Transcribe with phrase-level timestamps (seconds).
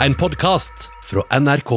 [0.00, 1.70] En podkast fra NRK.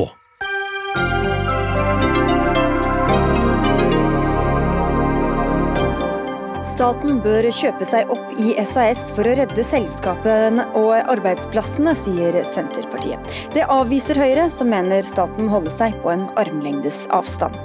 [6.66, 13.24] Staten bør kjøpe seg opp i SAS for å redde selskapene og arbeidsplassene, sier Senterpartiet.
[13.56, 17.56] Det avviser Høyre, som mener staten må holde seg på en armlengdes avstand.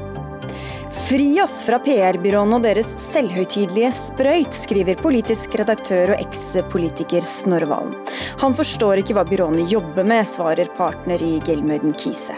[1.05, 7.99] Fri oss fra PR-byråene og deres selvhøytidelige sprøyt, skriver politisk redaktør og ekspolitiker Snorre Valen.
[8.43, 12.37] Han forstår ikke hva byråene jobber med, svarer partner i Gelmøyden Kise.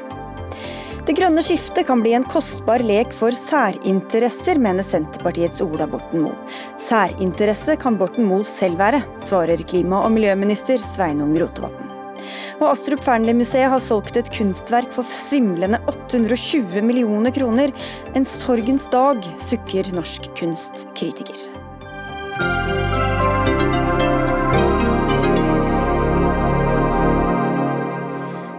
[1.07, 6.35] Det grønne skiftet kan bli en kostbar lek for særinteresser, mener Senterpartiets Ola Borten Moe.
[6.83, 11.93] Særinteresse kan Borten Moe selv være, svarer klima- og miljøminister Sveinung Rotevatn.
[12.59, 17.71] Og Astrup Fearnley-museet har solgt et kunstverk for svimlende 820 millioner kroner.
[18.19, 21.66] En sorgens dag, sukker norsk kunstkritiker.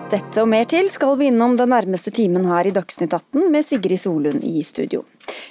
[0.08, 3.66] Dette og mer til skal vi innom den nærmeste timen her i Dagsnytt 18 med
[3.68, 5.02] Sigrid Solund i studio.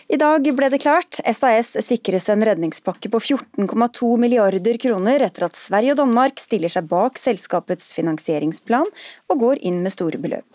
[0.09, 1.19] I dag ble det klart.
[1.21, 6.89] SAS sikres en redningspakke på 14,2 milliarder kroner etter at Sverige og Danmark stiller seg
[6.89, 8.89] bak selskapets finansieringsplan
[9.29, 10.47] og går inn med store beløp.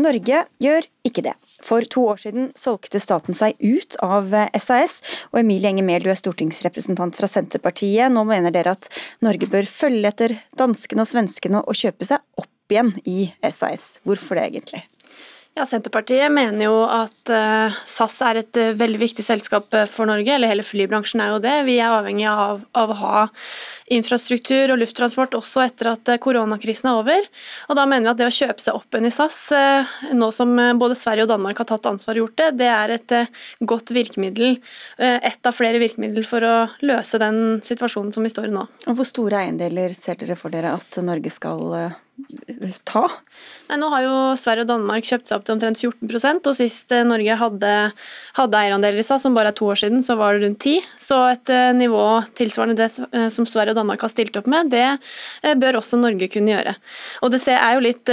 [0.00, 1.34] Norge gjør ikke det.
[1.60, 5.02] For to år siden solgte staten seg ut av SAS,
[5.34, 8.08] og Emilie Enger Mehl, du er stortingsrepresentant fra Senterpartiet.
[8.08, 8.88] Nå mener dere at
[9.20, 13.98] Norge bør følge etter danskene og svenskene og kjøpe seg opp igjen i SAS.
[14.06, 14.84] Hvorfor det egentlig?
[15.58, 20.06] Ja, Senterpartiet mener jo at uh, SAS er et uh, veldig viktig selskap eh, for
[20.06, 21.54] Norge, eller hele flybransjen er jo det.
[21.66, 23.22] Vi er avhengig av, av å ha
[23.90, 27.26] infrastruktur og lufttransport også etter at koronakrisen er over.
[27.66, 29.38] Og Da mener vi at det å kjøpe seg opp igjen i SAS,
[30.14, 33.14] nå som både Sverige og Danmark har tatt ansvar og gjort det, det er et
[33.66, 34.60] godt virkemiddel.
[35.02, 36.54] Et av flere virkemidler for å
[36.86, 38.68] løse den situasjonen som vi står i nå.
[38.86, 41.66] Og Hvor store eiendeler ser dere for dere at Norge skal
[42.88, 43.06] ta?
[43.70, 46.90] Nei, nå har jo Sverige og Danmark kjøpt seg opp til omtrent 14% og sist
[46.94, 47.74] eh, Norge hadde,
[48.34, 50.88] hadde eierandeler i SAS, som bare er to år siden, så var det rundt 10
[50.98, 52.02] Så et eh, nivå
[52.38, 56.26] tilsvarende det eh, som Sverige og Danmark har stilt opp med, det bør også Norge
[56.32, 56.74] kunne gjøre.
[57.22, 58.10] Og det er jo litt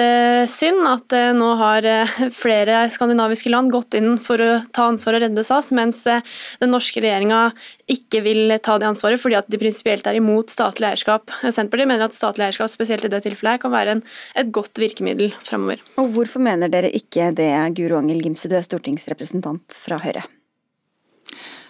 [0.52, 1.88] synd at nå har
[2.44, 7.02] flere skandinaviske land gått inn for å ta ansvar og redde SAS, mens den norske
[7.04, 7.48] regjeringa
[7.88, 11.32] ikke vil ta det ansvaret fordi at de prinsipielt er imot statlig eierskap.
[11.40, 13.97] Senterpartiet mener at statlig eierskap, spesielt i det tilfellet, kan være en,
[14.38, 15.84] et godt virkemiddel fremover.
[15.98, 20.26] Og Hvorfor mener dere ikke det, Guro Angel Gimse, du er stortingsrepresentant fra Høyre?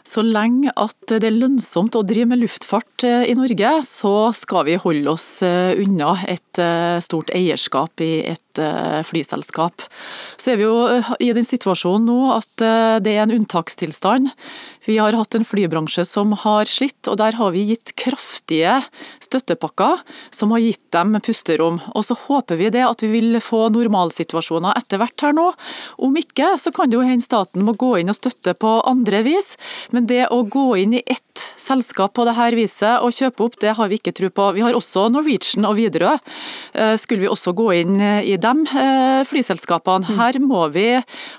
[0.08, 4.64] Så lenge at det er lønnsomt å drive med luftfart eh, i Norge, så skal
[4.70, 8.47] vi holde oss eh, unna et eh, stort eierskap i et
[9.08, 9.86] flyselskap.
[10.38, 12.66] Så er vi jo i den situasjonen nå at
[13.04, 14.32] det er en unntakstilstand.
[14.88, 18.78] Vi har hatt en flybransje som har slitt, og der har vi gitt kraftige
[19.20, 20.00] støttepakker
[20.32, 21.82] som har gitt dem pusterom.
[21.92, 25.50] Og så håper vi det at vi vil få normalsituasjoner etter hvert her nå.
[26.08, 29.26] Om ikke, så kan det jo hende staten må gå inn og støtte på andre
[29.28, 29.58] vis.
[29.92, 33.76] Men det å gå inn i ett selskap på dette viset og kjøpe opp, det
[33.76, 34.48] har vi ikke tro på.
[34.56, 36.16] Vi har også Norwegian og Widerøe.
[36.80, 40.08] Eh, skulle vi også gå inn i dem eh, flyselskapene?
[40.08, 40.20] Mm.
[40.20, 40.88] Her må vi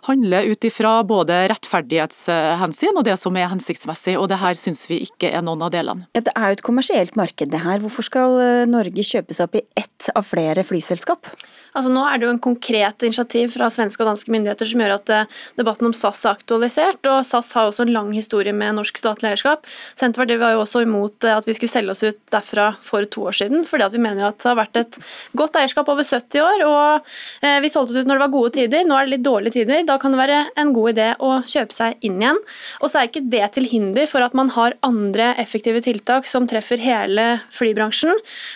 [0.09, 5.03] handle ut ifra både rettferdighetshensyn og det som er hensiktsmessig, og det her syns vi
[5.09, 6.09] ikke er noen av delene.
[6.15, 7.81] Det er jo et kommersielt marked det her.
[7.85, 11.33] Hvorfor skal eh, Norge kjøpes opp i ett av flere flyselskap?
[11.78, 14.97] Altså Nå er det jo en konkret initiativ fra svenske og danske myndigheter som gjør
[14.97, 18.75] at eh, debatten om SAS er aktualisert, og SAS har også en lang historie med
[18.81, 19.66] norsk statlig eierskap.
[19.99, 23.28] Senterpartiet var jo også imot eh, at vi skulle selge oss ut derfra for to
[23.31, 24.99] år siden, fordi at vi mener at det har vært et
[25.38, 27.09] godt eierskap over 70 år, og
[27.62, 28.84] vi solgte oss ut når det var gode tider.
[28.87, 29.84] Nå er det litt dårlige tider.
[29.87, 32.41] Da kan det være en god idé å kjøpe seg inn igjen.
[32.83, 36.49] Og så er ikke det til hinder for at man har andre effektive tiltak som
[36.50, 38.15] treffer hele flybransjen.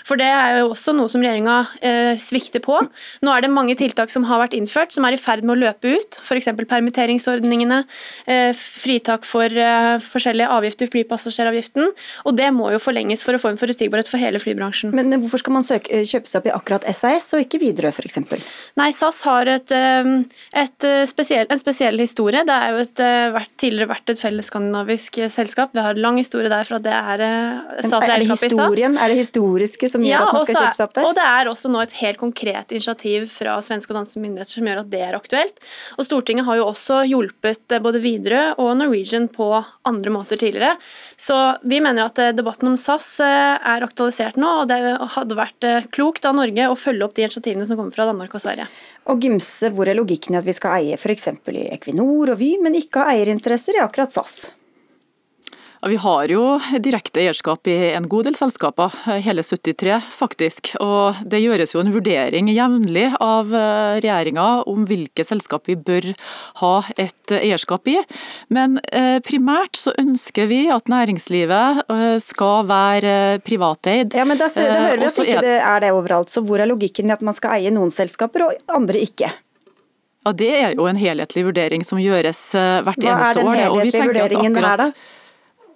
[0.08, 2.80] For det er jo også noe som regjeringa eh, svikter på.
[3.20, 5.60] Nå er det mange tiltak som har vært innført som er i ferd med å
[5.66, 6.18] løpe ut.
[6.22, 6.48] F.eks.
[6.70, 7.82] permitteringsordningene,
[8.30, 11.90] eh, fritak for eh, forskjellige avgifter, flypassasjeravgiften.
[12.26, 14.94] Og det må jo forlenges for å få en forutsigbarhet for hele flybransjen.
[14.96, 17.60] Men, men hvorfor skal man søke, eh, kjøpe seg opp i akkurat SAS og ikke
[17.62, 18.20] Widerøe f.eks.?
[18.80, 19.74] Nei, SAS har et,
[20.62, 22.44] et spesiell, en spesiell historie.
[22.48, 23.04] Det er jo et,
[23.36, 25.76] vært, tidligere vært et felles skandinavisk selskap.
[25.76, 27.24] Vi har lang historie der fra det er
[27.84, 28.80] statlig eierskap i SAS.
[29.02, 31.08] Er det historiske som gjør ja, at man skal kjøpe seg opp der?
[31.08, 34.68] Og det er også nå et helt konkret initiativ fra svenske og danske myndigheter som
[34.68, 35.58] gjør at det er aktuelt.
[35.98, 39.48] Og Stortinget har jo også hjulpet eh, både Widerøe og Norwegian på
[39.88, 40.76] andre måter tidligere.
[41.20, 44.80] Så vi mener at eh, debatten om SAS er aktualisert nå, og det
[45.16, 48.44] hadde vært klokt av Norge å følge opp de initiativene som kommer fra Danmark og
[48.44, 48.70] Sverige.
[49.10, 51.28] Og Gimse, hvor er logikken i at vi skal eie f.eks.
[51.50, 54.44] i Equinor og Vy, men ikke ha eierinteresser i akkurat SAS?
[55.82, 56.42] Ja, vi har jo
[56.78, 58.92] direkte eierskap i en god del selskaper,
[59.24, 60.68] hele 73 faktisk.
[60.78, 66.12] Og det gjøres jo en vurdering jevnlig av eh, regjeringa om hvilke selskap vi bør
[66.60, 66.70] ha
[67.02, 67.96] et eierskap i.
[68.54, 74.14] Men eh, primært så ønsker vi at næringslivet eh, skal være privateid.
[74.14, 76.30] Ja, men da, da hører vi at ikke det er det overalt.
[76.30, 79.32] Så hvor er logikken i at man skal eie noen selskaper og andre ikke?
[80.22, 83.50] Ja, Det er jo en helhetlig vurdering som gjøres hvert Hva eneste år.
[83.50, 84.88] Hva er den helhetlige vurderingen her, da?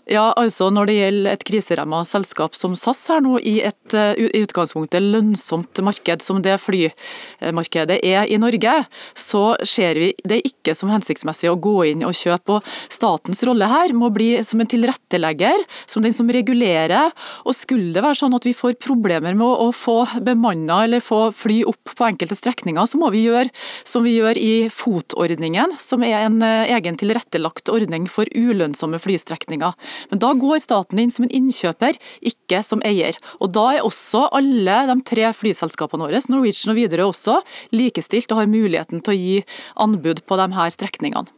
[0.07, 4.15] Ja, altså Når det gjelder et kriseramma selskap som SAS her nå, i et uh,
[4.15, 8.75] i utgangspunktet lønnsomt marked som det flymarkedet er i Norge,
[9.19, 12.59] så ser vi det ikke som hensiktsmessig å gå inn og kjøpe.
[12.59, 17.11] og Statens rolle her må bli som en tilrettelegger, som den som regulerer.
[17.43, 21.03] og Skulle det være sånn at vi får problemer med å, å få bemanna eller
[21.03, 23.51] få fly opp på enkelte strekninger, så må vi gjøre
[23.83, 29.75] som vi gjør i FOT-ordningen, som er en uh, egen tilrettelagt ordning for ulønnsomme flystrekninger.
[30.11, 31.99] Men da går staten inn som en innkjøper,
[32.33, 33.19] ikke som eier.
[33.41, 37.41] Og Da er også alle de tre flyselskapene våre, Norwegian og Widerøe også,
[37.73, 39.37] likestilt og har muligheten til å gi
[39.81, 41.31] anbud på de her strekningene.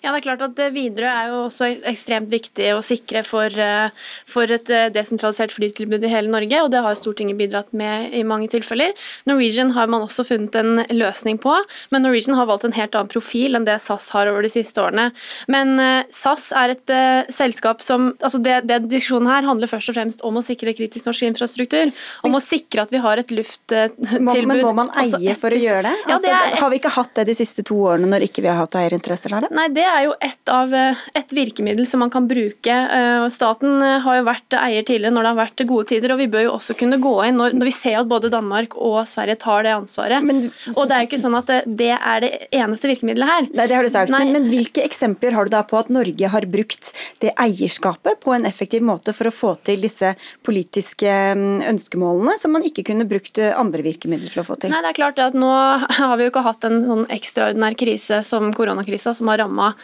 [0.00, 3.90] Ja, det er klart at Widerøe er jo også ekstremt viktig å sikre for, eh,
[4.28, 8.22] for, et eh, desentralisert flytilbud i hele Norge, og det har Stortinget bidratt med i
[8.24, 8.94] mange tilfeller.
[9.28, 11.52] Norwegian har man også funnet en løsning på,
[11.92, 14.80] men Norwegian har valgt en helt annen profil enn det SAS har over de siste
[14.80, 15.10] årene.
[15.52, 16.94] Men eh, SAS er et
[17.34, 21.10] selskap som altså det, det, Diskusjonen her handler først og fremst om å sikre kritisk
[21.10, 21.92] norsk infrastruktur,
[22.24, 24.24] om å sikre at vi har et lufttilbud.
[24.24, 25.94] Men må man eie for å gjøre det?
[26.08, 28.46] Altså, ja, det er, har vi ikke hatt det de siste to årene når ikke
[28.46, 29.57] vi har hatt eierinteresser av det?
[29.58, 32.70] Nei, Det er jo et, av, eh, et virkemiddel som man kan bruke.
[32.70, 36.20] Eh, Staten eh, har jo vært eier tidligere når det har vært gode tider, og
[36.22, 39.00] vi bør jo også kunne gå inn når, når vi ser at både Danmark og
[39.10, 40.22] Sverige tar det ansvaret.
[40.22, 40.44] Men,
[40.76, 43.48] og det er jo ikke sånn at det, det, er det eneste virkemiddelet her.
[43.58, 44.14] Nei, det har du sagt.
[44.14, 46.92] Men, men, hvilke eksempler har du da på at Norge har brukt
[47.24, 50.14] det eierskapet på en effektiv måte for å få til disse
[50.46, 54.70] politiske mm, ønskemålene, som man ikke kunne brukt andre virkemidler til å få til?
[54.70, 58.22] Nei, det er klart at Nå har vi jo ikke hatt en sånn ekstraordinær krise
[58.26, 59.74] som koronakrisa, som har ramma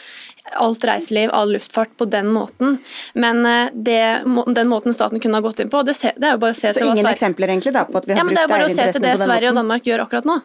[0.52, 2.78] alt reiseliv, all luftfart på den måten.
[3.14, 6.52] Men eh, det, den måten staten kunne ha gått inn på, det, er jo bare
[6.52, 8.68] å se Så til ingen eksempler egentlig da på at vi har ja, brukt eierinteressene
[8.68, 8.68] på den måten?
[8.68, 10.38] Det er bare å se til det Sverige og Danmark gjør akkurat nå.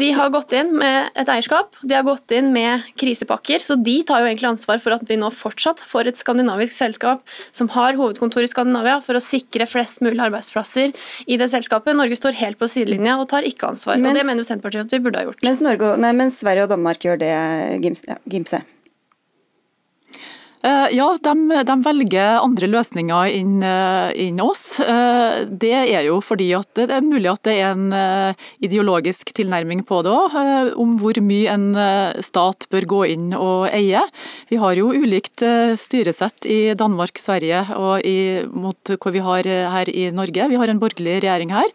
[0.00, 3.96] De har gått inn med et eierskap, de har gått inn med krisepakker, så de
[4.06, 7.98] tar jo egentlig ansvar for at vi nå fortsatt får et skandinavisk selskap som har
[7.98, 10.92] hovedkontor i Skandinavia, for å sikre flest mulig arbeidsplasser
[11.26, 11.96] i det selskapet.
[11.98, 13.98] Norge står helt på sidelinja og tar ikke ansvar.
[13.98, 15.42] Mens, og Det mener Senterpartiet at vi burde ha gjort.
[15.46, 17.32] Mens, Norge, nei, mens Sverige og Danmark gjør det,
[18.30, 18.62] Gimse?
[18.62, 18.79] Eh,
[20.62, 21.32] ja, de,
[21.64, 24.80] de, velger andre løsninger enn eh, oss.
[24.84, 29.82] Eh, det er jo fordi at det er mulig at det er en ideologisk tilnærming
[29.88, 30.36] på det òg,
[30.80, 31.66] om hvor mye en
[32.24, 34.02] stat bør gå inn og eie.
[34.50, 35.42] Vi har jo ulikt
[35.80, 40.48] styresett i Danmark, Sverige og i, mot hva vi har her i Norge.
[40.50, 41.68] Vi har en borgerlig regjering her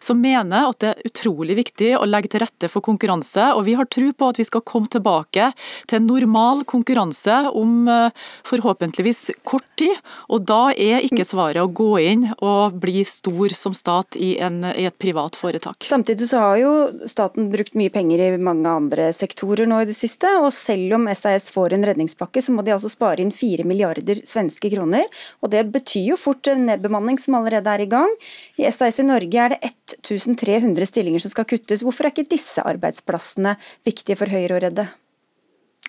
[0.00, 3.52] som mener at det er utrolig viktig å legge til rette for konkurranse.
[3.56, 5.50] og Vi har tro på at vi skal komme tilbake
[5.86, 7.88] til en normal konkurranse om
[8.46, 9.96] forhåpentligvis kort tid.
[10.30, 14.62] Og da er ikke svaret å gå inn og bli stor som stat i, en,
[14.70, 15.84] i et privat foretak.
[15.86, 16.72] Samtidig så har jo
[17.10, 20.30] staten brukt mye penger i mange andre sektorer nå i det siste.
[20.40, 24.22] Og selv om SAS får en redningspakke, så må de altså spare inn 4 milliarder
[24.26, 25.06] svenske kroner.
[25.44, 28.16] Og det betyr jo fort en nedbemanning som allerede er i gang.
[28.60, 29.60] I SAS i Norge er det
[30.00, 31.84] 1300 stillinger som skal kuttes.
[31.84, 33.56] Hvorfor er ikke disse arbeidsplassene
[33.86, 34.88] viktige for Høyre å redde?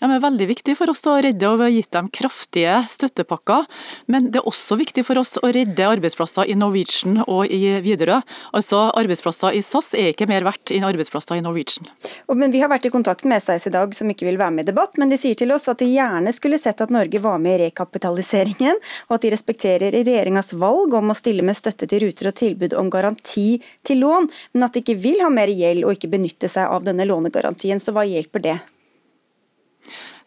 [0.02, 3.68] De er veldig viktig for oss å redde, og vi har gitt dem kraftige støttepakker.
[4.10, 8.24] Men det er også viktig for oss å redde arbeidsplasser i Norwegian og i Widerøe.
[8.58, 11.92] Altså Arbeidsplasser i SAS er ikke mer verdt enn arbeidsplasser i Norwegian.
[12.34, 14.66] Men Vi har vært i kontakt med SAS i dag, som ikke vil være med
[14.66, 14.98] i debatt.
[14.98, 17.64] Men de sier til oss at de gjerne skulle sett at Norge var med i
[17.68, 22.40] rekapitaliseringen, og at de respekterer regjeringas valg om å stille med støtte til ruter og
[22.42, 26.10] tilbud om garanti til lån, men at de ikke vil ha mer gjeld og ikke
[26.18, 27.78] benytte seg av denne lånegarantien.
[27.78, 28.60] Så hva hjelper det?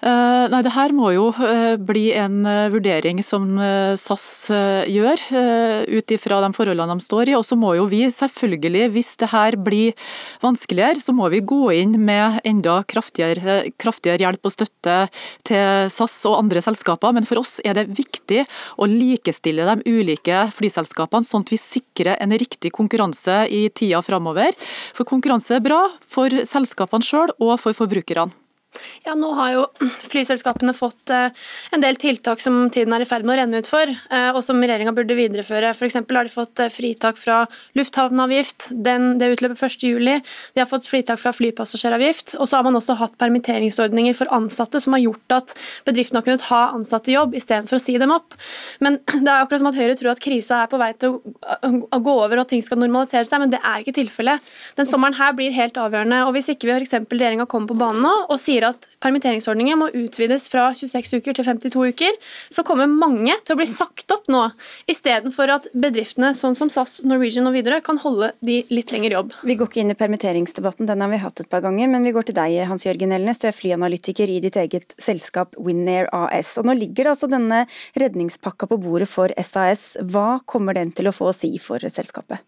[0.04, 3.46] Eh, nei, Det her må jo eh, bli en eh, vurdering som
[3.96, 4.50] SAS
[4.90, 5.20] gjør,
[5.88, 7.36] ut ifra de forholdene de står i.
[7.38, 9.96] Og så må jo vi selvfølgelig, hvis det her blir
[10.44, 14.98] vanskeligere, så må vi gå inn med enda kraftigere, kraftigere hjelp og støtte
[15.48, 17.16] til SAS og andre selskaper.
[17.16, 18.44] Men for oss er det viktig
[18.76, 24.52] å likestille de ulike flyselskapene, sånn at vi sikrer en riktig konkurranse i tida framover.
[24.92, 28.43] For konkurranse er bra for selskapene sjøl og for forbrukerne.
[29.04, 29.64] Ja, Nå har jo
[30.12, 31.30] flyselskapene fått eh,
[31.74, 34.40] en del tiltak som tiden er i ferd med å renne ut for, eh, og
[34.44, 35.72] som regjeringa burde videreføre.
[35.74, 35.98] F.eks.
[36.00, 37.44] har de fått eh, fritak fra
[37.78, 40.22] lufthavnavgift, Den, det utløper 1.7.
[40.54, 42.36] De har fått fritak fra flypassasjeravgift.
[42.40, 45.54] Og så har man også hatt permitteringsordninger for ansatte som har gjort at
[45.86, 48.36] bedriftene har kunnet ha ansatte i jobb istedenfor å si dem opp.
[48.84, 52.02] Men det er akkurat som at Høyre tror at krisa er på vei til å
[52.04, 54.52] gå over og at ting skal normalisere seg, men det er ikke tilfellet.
[54.78, 56.24] Den sommeren her blir helt avgjørende.
[56.26, 56.96] og Hvis ikke f.eks.
[57.12, 61.46] regjeringa kommer på banen nå og sier at permitteringsordningen må utvides fra 26 uker til
[61.46, 62.18] 52 uker,
[62.52, 64.46] så kommer mange til å bli sagt opp nå,
[64.90, 69.34] istedenfor at bedriftene sånn som SAS, Norwegian og videre kan holde de litt lenger jobb.
[69.44, 72.14] Vi går ikke inn i permitteringsdebatten, den har vi hatt et par ganger, men vi
[72.16, 73.42] går til deg, Hans Jørgen Elnes.
[73.42, 76.56] Du er flyanalytiker i ditt eget selskap Winair AS.
[76.60, 77.64] Og nå ligger det altså denne
[78.00, 79.94] redningspakka på bordet for SAS.
[80.00, 82.42] Hva kommer den til å få å si for selskapet?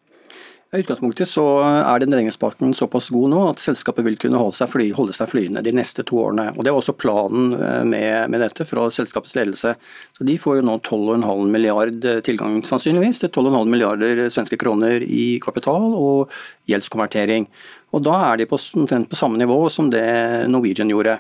[0.77, 4.69] I utgangspunktet så er den redningspakken såpass god nå at selskapet vil kunne holde seg,
[4.69, 6.51] fly, holde seg flyende de neste to årene.
[6.53, 9.73] Og Det var også planen eh, med, med, dette fra selskapets ledelse.
[10.19, 15.39] Så De får jo nå 12,5 milliard tilgang sannsynligvis til 12,5 milliarder svenske kroner i
[15.43, 16.35] kapital og
[16.69, 17.49] gjeldskonvertering.
[17.97, 20.05] Og Da er de på, på samme nivå som det
[20.53, 21.17] Norwegian gjorde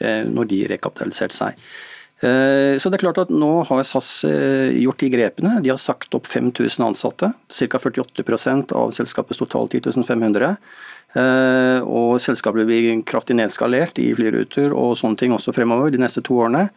[0.00, 1.68] eh, når de rekapitaliserte seg.
[2.24, 5.58] Eh, så det er klart at Nå har SAS eh, gjort de grepene.
[5.64, 7.32] De har sagt opp 5000 ansatte.
[7.48, 7.80] Ca.
[7.82, 10.54] 48 av selskapets totalt 10 500.
[11.16, 16.24] Eh, og selskapet blir kraftig nedskalert i flyruter og sånne ting også fremover de neste
[16.24, 16.68] to årene.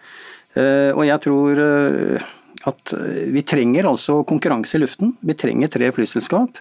[0.57, 1.59] Og jeg tror
[2.67, 2.91] at
[3.29, 5.11] vi trenger altså konkurranse i luften.
[5.21, 6.57] Vi trenger tre flyselskap.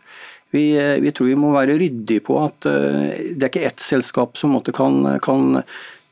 [0.53, 4.59] Vi, vi tror vi må være ryddige på at det er ikke ett selskap som
[4.77, 5.63] kan, kan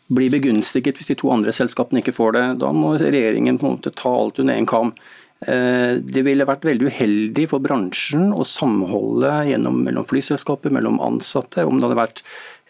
[0.06, 2.46] blir begunstiget hvis de to andre selskapene ikke får det.
[2.62, 4.94] Da må regjeringen på en måte ta alt under én kam.
[5.44, 11.66] Eh, det ville vært veldig uheldig for bransjen å samholde gjennom, mellom flyselskaper, mellom ansatte,
[11.66, 12.22] om det hadde vært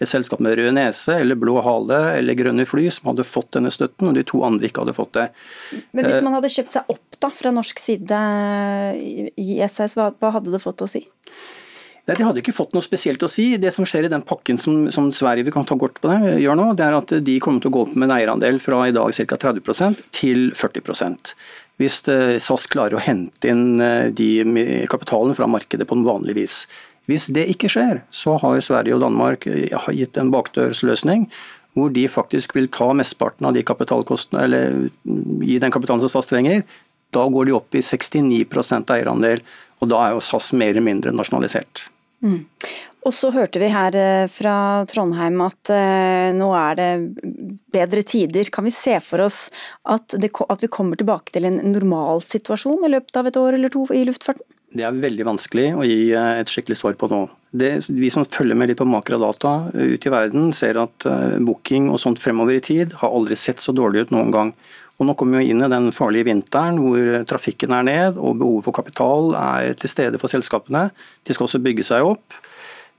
[0.02, 3.70] et selskap med rød nese eller blå hale eller grønne fly som hadde fått denne
[3.72, 5.28] støtten, og de to andre ikke hadde fått det.
[5.96, 8.22] Men hvis eh, man hadde kjøpt seg opp da, fra norsk side
[9.38, 11.06] i SS, hva, hva hadde det fått å si?
[12.06, 13.48] Nei, De hadde ikke fått noe spesielt å si.
[13.58, 16.36] Det som skjer i den pakken som, som Sverige vi kan ta godt på det,
[16.42, 18.84] gjør nå, det er at de kommer til å gå opp med en eierandel fra
[18.86, 19.38] i dag ca.
[19.48, 21.18] 30% til 40
[21.82, 26.38] Hvis eh, SAS klarer å hente inn eh, de kapitalen fra markedet på en vanlig
[26.38, 26.60] vis.
[27.10, 31.26] Hvis det ikke skjer, så har Sverige og Danmark eh, gitt en bakdørsløsning
[31.76, 34.70] hvor de faktisk vil ta mesteparten av de kapitalkostene, eller
[35.04, 36.62] mm, gi den kapitalen som SAS trenger.
[37.12, 39.42] Da går de opp i 69% eierandel,
[39.82, 41.84] og da er jo SAS mer eller mindre nasjonalisert.
[42.24, 42.44] Mm.
[43.06, 46.90] Og så hørte vi her eh, fra Trondheim at uh, nå er det
[47.74, 48.50] bedre tider.
[48.50, 49.46] Kan vi se for oss
[49.86, 53.72] at, det, at vi kommer tilbake til en normalsituasjon i løpet av et år eller
[53.72, 54.46] to i luftfarten?
[54.76, 57.22] Det er veldig vanskelig å gi eh, et skikkelig svar på nå.
[57.56, 61.06] Det, vi som følger med litt på makradata ute i verden, ser at
[61.40, 64.50] booking og sånt fremover i tid har aldri sett så dårlig ut noen gang.
[64.96, 68.64] Og Nå kommer vi inn i den farlige vinteren hvor trafikken er ned og behovet
[68.64, 70.88] for kapital er til stede for selskapene.
[71.26, 72.38] De skal også bygge seg opp.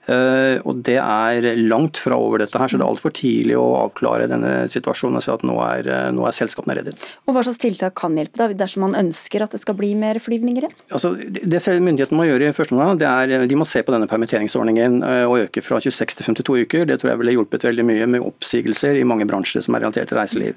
[0.07, 3.67] Eh, og Det er langt fra over dette, her, så det er altfor tidlig å
[3.81, 7.01] avklare denne situasjonen og si at nå er, eh, nå er selskapene reddet.
[7.27, 10.15] Og Hva slags tiltak kan hjelpe da, dersom man ønsker at det skal bli mer
[10.23, 10.69] flyvninger?
[10.91, 14.07] Altså, det myndighetene må gjøre i første omgang, det er de må se på denne
[14.07, 16.85] permitteringsordningen eh, og øke fra 26 til 52 uker.
[16.87, 20.07] Det tror jeg ville hjulpet veldig mye med oppsigelser i mange bransjer som er relatert
[20.07, 20.55] til reiseliv.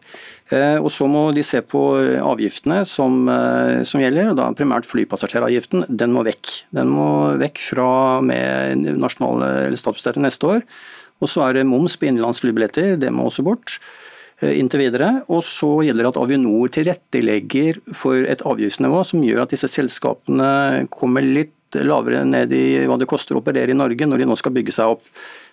[0.50, 1.78] Og Så må de se på
[2.18, 3.22] avgiftene som,
[3.86, 5.84] som gjelder, og da primært flypassasjeravgiften.
[5.86, 6.64] Den må vekk.
[6.74, 8.98] Den må vekk fra med
[9.40, 10.62] nasjonal eller statsbudsjettet neste år.
[11.20, 13.78] Og så er det moms på innenlands flybilletter, det må også bort
[14.40, 15.22] eh, inntil videre.
[15.28, 20.86] Og så gjelder det at Avinor tilrettelegger for et avgiftsnivå som gjør at disse selskapene
[20.92, 24.38] kommer litt lavere ned i hva det koster å operere i Norge når de nå
[24.38, 25.04] skal bygge seg opp.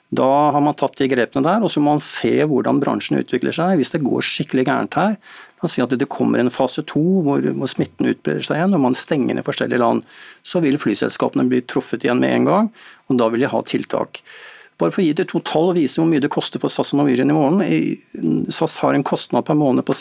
[0.07, 3.51] Da har man tatt de grepene der, og så må man se hvordan bransjen utvikler
[3.51, 3.75] seg.
[3.75, 5.17] Hvis det går skikkelig gærent her,
[5.59, 8.83] man si at det kommer en fase to hvor, hvor smitten utbrer seg igjen og
[8.85, 10.05] man stenger ned forskjellige land,
[10.47, 12.69] så vil flyselskapene bli truffet igjen med en gang,
[13.07, 14.21] og da vil de ha tiltak.
[14.77, 16.93] Bare for å gi det to tall og vise hvor mye det koster for SAS
[16.93, 18.43] og Norwegian i måneden.
[18.53, 19.95] SAS har en kostnad per måned på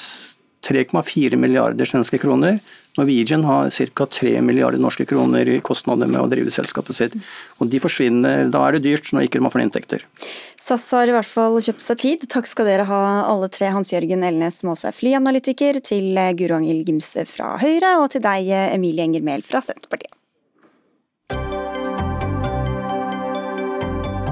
[0.66, 2.58] 3,4 milliarder svenske kroner.
[2.96, 4.06] Norwegian har ca.
[4.06, 7.16] 3 milliarder norske kroner i kostnader med å drive selskapet sitt.
[7.60, 10.04] Og de forsvinner, Da er det dyrt når ikke man får inntekter.
[10.60, 12.28] SAS har i hvert fall kjøpt seg tid.
[12.32, 13.70] Takk skal dere ha alle tre.
[13.72, 19.04] Hans Jørgen Elnes, er flyanalytiker, til Guro Angell Gimse fra Høyre, og til deg, Emilie
[19.08, 20.15] Enger Mehl fra Senterpartiet.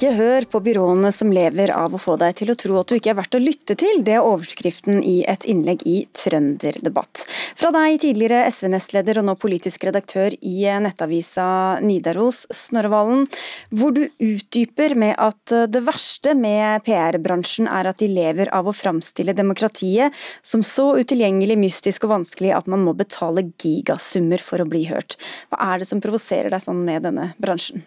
[0.00, 2.94] Ikke hør på byråene som lever av å få deg til å tro at du
[2.96, 3.98] ikke er verdt å lytte til.
[4.00, 7.26] Det er overskriften i et innlegg i Trønderdebatt.
[7.60, 11.44] Fra deg, tidligere SV-nestleder og nå politisk redaktør i nettavisa
[11.84, 13.28] Nidaros, Snorrevalen,
[13.76, 18.76] hvor du utdyper med at det verste med PR-bransjen er at de lever av å
[18.80, 24.70] framstille demokratiet som så utilgjengelig, mystisk og vanskelig at man må betale gigasummer for å
[24.72, 25.20] bli hørt.
[25.52, 27.84] Hva er det som provoserer deg sånn med denne bransjen?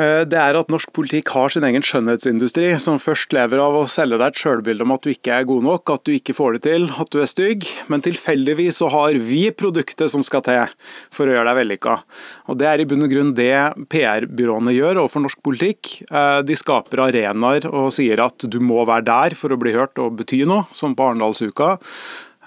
[0.00, 3.88] Eh, det er at norsk politikk har sin egen skjønnhetsindustri, som først lever av å
[3.90, 6.56] selge deg et sjølbilde om at du ikke er god nok, at du ikke får
[6.56, 7.66] det til, at du er stygg.
[7.92, 10.72] Men tilfeldigvis så har vi produktet som skal til
[11.12, 11.98] for å gjøre deg vellykka.
[12.48, 13.52] Og Det er i bunn og grunn det
[13.92, 15.92] PR-byråene gjør overfor norsk politikk.
[16.08, 20.00] Eh, de skaper arenaer og sier at du må være der for å bli hørt
[20.00, 21.76] og bety noe, som på Arendalsuka.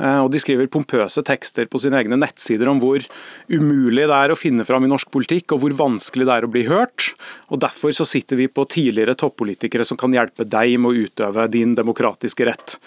[0.01, 3.03] Eh, og De skriver pompøse tekster på sine egne nettsider om hvor
[3.51, 6.53] umulig det er å finne fram i norsk politikk, og hvor vanskelig det er å
[6.53, 7.11] bli hørt.
[7.53, 11.47] Og Derfor så sitter vi på tidligere toppolitikere som kan hjelpe deg med å utøve
[11.53, 12.79] din demokratiske rett.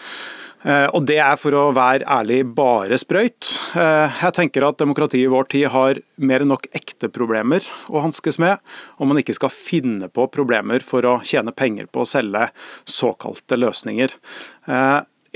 [0.67, 3.55] Eh, og Det er for å være ærlig bare sprøyt.
[3.79, 8.03] Eh, jeg tenker at demokratiet i vår tid har mer enn nok ekte problemer å
[8.03, 8.59] hanskes med,
[8.99, 12.49] om man ikke skal finne på problemer for å tjene penger på å selge
[12.83, 14.17] såkalte løsninger.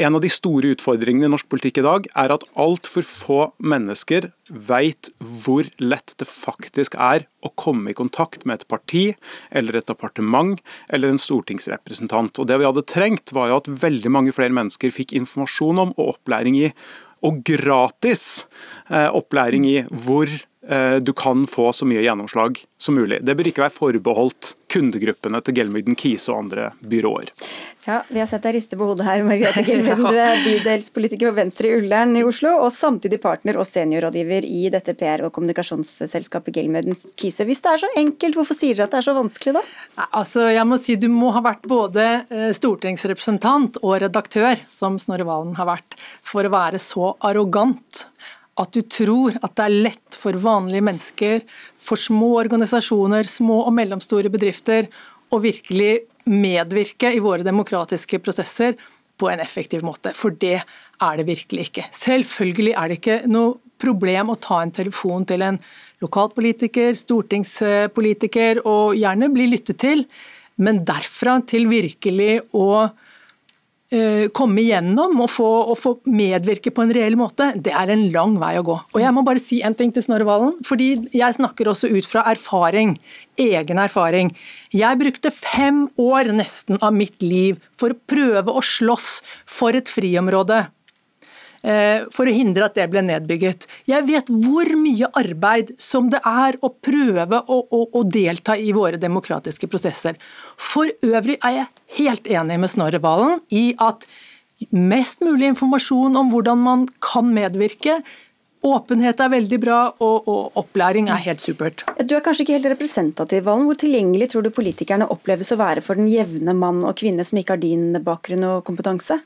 [0.01, 4.31] En av de store utfordringene i norsk politikk i dag er at altfor få mennesker
[4.49, 5.11] vet
[5.43, 9.03] hvor lett det faktisk er å komme i kontakt med et parti
[9.53, 10.57] eller et departement
[10.89, 12.41] eller en stortingsrepresentant.
[12.41, 15.95] Og Det vi hadde trengt, var jo at veldig mange flere mennesker fikk informasjon om
[15.99, 16.73] og opplæring i
[17.21, 18.47] og gratis
[18.89, 20.33] eh, opplæring i hvor
[21.01, 23.23] du kan få så mye gjennomslag som mulig.
[23.25, 27.31] Det bør ikke være forbeholdt kundegruppene til Gelmyden Kise og andre byråer.
[27.87, 30.05] Ja, Vi har sett deg riste på hodet her, Margrethe Gelmyden.
[30.05, 34.67] Du er bydelspolitiker for Venstre i Ullern i Oslo, og samtidig partner og seniorrådgiver i
[34.73, 37.47] dette PR- og kommunikasjonsselskapet Gelmyden Kise.
[37.49, 39.65] Hvis det er så enkelt, hvorfor sier dere at det er så vanskelig da?
[40.11, 45.25] Altså, jeg må si Du må ha vært både eh, stortingsrepresentant og redaktør, som Snorre
[45.29, 48.05] Valen har vært, for å være så arrogant
[48.61, 51.45] at du tror at det er lett for vanlige mennesker,
[51.79, 54.91] for små organisasjoner, små og mellomstore bedrifter,
[55.31, 55.93] å virkelig
[56.31, 58.75] medvirke i våre demokratiske prosesser
[59.21, 60.13] på en effektiv måte.
[60.17, 61.87] For det er det virkelig ikke.
[61.95, 65.61] Selvfølgelig er det ikke noe problem å ta en telefon til en
[66.05, 70.05] lokalpolitiker, stortingspolitiker, og gjerne bli lyttet til,
[70.61, 72.91] men derfra til virkelig å
[74.37, 78.37] komme igjennom og få, og få, medvirke på en reell måte, det er en lang
[78.39, 78.77] vei å gå.
[78.95, 82.07] Og Jeg må bare si en ting til Snorre Valen, fordi jeg snakker også ut
[82.07, 82.95] fra erfaring.
[83.41, 84.31] Egen erfaring.
[84.71, 89.17] Jeg brukte fem år nesten av mitt liv for å prøve å slåss
[89.49, 90.71] for et friområde Eh,
[91.61, 93.67] for å hindre at det ble nedbygget.
[93.91, 98.71] Jeg vet hvor mye arbeid som det er å prøve å, å, å delta i
[98.73, 100.17] våre demokratiske prosesser.
[100.57, 101.69] For øvrig er jeg
[102.01, 104.09] helt enig med Snorre Valen i at
[104.73, 108.01] mest mulig informasjon om hvordan man kan medvirke,
[108.61, 111.81] Åpenhet er veldig bra, og, og, opplæring er helt supert.
[112.05, 113.65] Du er kanskje ikke helt representativ, Valen.
[113.65, 117.41] Hvor tilgjengelig tror du politikerne oppleves å være for den jevne mann og kvinne som
[117.41, 119.17] ikke har din bakgrunn og kompetanse?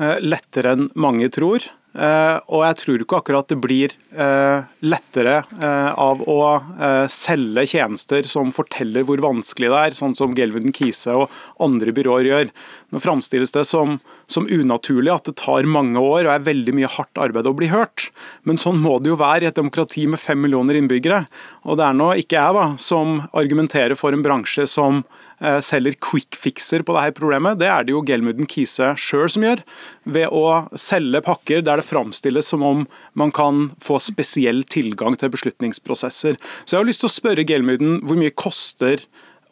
[0.00, 1.66] Eh, lettere enn mange tror.
[1.90, 5.40] Eh, og jeg tror ikke akkurat det blir eh, lettere
[5.98, 6.36] av å
[7.10, 12.30] selge tjenester som forteller hvor vanskelig det er, sånn som Gelvin Kise og andre byråer
[12.30, 12.52] gjør.
[12.94, 13.98] Nå framstilles det som,
[14.30, 17.68] som, unaturlig at det tar mange år og er veldig mye hardt arbeid å bli
[17.74, 18.08] hørt.
[18.48, 21.24] Men sånn må det jo være i et demokrati med fem millioner innbyggere.
[21.66, 25.02] Og det er nå ikke jeg da, som argumenterer for en bransje som
[25.64, 27.58] selger quick fixer på dette problemet.
[27.60, 29.62] Det er det jo Gelmuden Kise sjøl som gjør,
[30.04, 30.44] ved å
[30.76, 32.84] selge pakker der det framstilles som om
[33.18, 36.36] man kan få spesiell tilgang til beslutningsprosesser.
[36.64, 39.04] Så jeg har lyst til å spørre Gelmuden hvor mye koster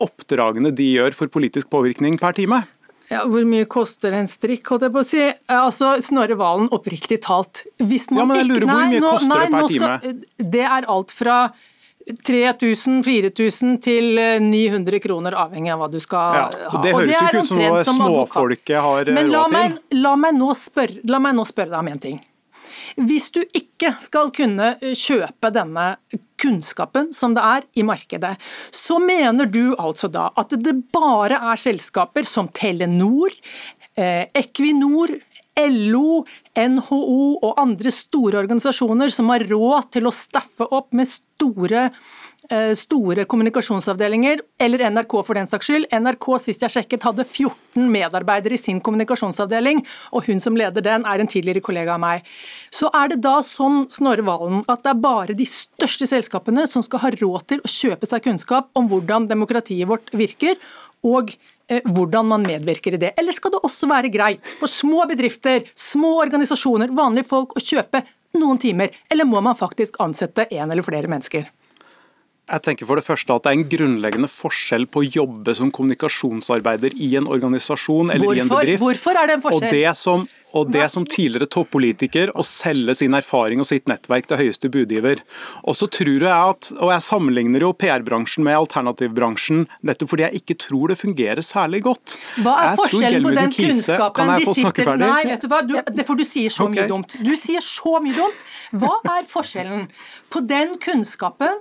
[0.02, 2.64] oppdragene de gjør for politisk påvirkning per time?
[3.08, 5.22] Ja, Hvor mye koster en strikk, holdt jeg på å si.
[5.48, 7.62] Altså, Snorre Valen, oppriktig talt.
[7.80, 9.92] Hvis man ja, men jeg lurer, Hvor mye nei, koster nei, det per time?
[10.02, 11.38] Skal, det er alt fra
[12.28, 16.80] 3000-4000 til 900 eh, kroner, avhengig av hva du skal ja, ha.
[16.84, 19.58] Det høres jo ikke ut som noe småfolket har Men la råd til.
[19.58, 22.18] Meg, la, meg nå spørre, la meg nå spørre deg om en ting.
[22.98, 25.90] Hvis du ikke skal kunne eh, kjøpe denne
[26.40, 28.34] kunnskapen som det er i markedet,
[28.74, 33.34] så mener du altså da at det bare er selskaper som Telenor,
[33.98, 35.12] eh, Equinor,
[35.58, 36.22] LO,
[36.54, 41.88] NHO og andre store organisasjoner som har råd til å staffe opp med store
[42.50, 45.88] eh, store kommunikasjonsavdelinger, eller NRK for den saks skyld.
[45.94, 51.06] NRK sist jeg sjekket hadde 14 medarbeidere i sin kommunikasjonsavdeling, og hun som leder den
[51.08, 52.26] er en tidligere kollega av meg.
[52.74, 56.86] Så er det da sånn, Snorre Valen, at det er bare de største selskapene som
[56.86, 60.58] skal ha råd til å kjøpe seg kunnskap om hvordan demokratiet vårt virker,
[61.06, 61.30] og
[61.68, 63.12] hvordan man medvirker i det.
[63.20, 68.04] Eller skal det også være greit for små bedrifter, små organisasjoner, vanlige folk å kjøpe
[68.38, 71.48] noen timer, eller må man faktisk ansette en eller flere mennesker?
[72.48, 75.72] Jeg tenker for det første at Det er en grunnleggende forskjell på å jobbe som
[75.74, 78.38] kommunikasjonsarbeider i en organisasjon eller hvorfor?
[78.38, 78.82] i en bedrift.
[78.84, 79.68] Hvorfor er det en forskjell?
[79.68, 80.24] Og det som,
[80.56, 85.20] og det som tidligere toppolitiker å selge sin erfaring og sitt nettverk til høyeste budgiver.
[85.68, 90.42] Og så tror jeg at, og jeg sammenligner jo PR-bransjen med alternativbransjen nettopp fordi jeg
[90.42, 92.16] ikke tror det fungerer særlig godt.
[92.40, 95.12] Hva er jeg forskjellen på den kunnskapen Kan jeg de få snakke sitter ferdig?
[95.12, 97.18] Nei, vet du hva, du, det for du sier så mye dumt.
[97.20, 98.44] Du sier så mye dumt.
[98.80, 99.88] Hva er forskjellen
[100.32, 101.60] på den kunnskapen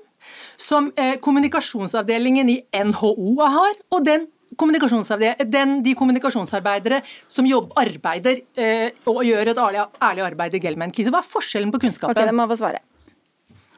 [0.59, 8.91] som eh, kommunikasjonsavdelingen i NHO har, og den den, de kommunikasjonsarbeidere som jobb, arbeider eh,
[9.05, 11.11] og gjør et ærlig, ærlig arbeid i Gelman Kise.
[11.11, 12.15] Hva er forskjellen på kunnskapen?
[12.15, 12.83] Ok, det må få svare.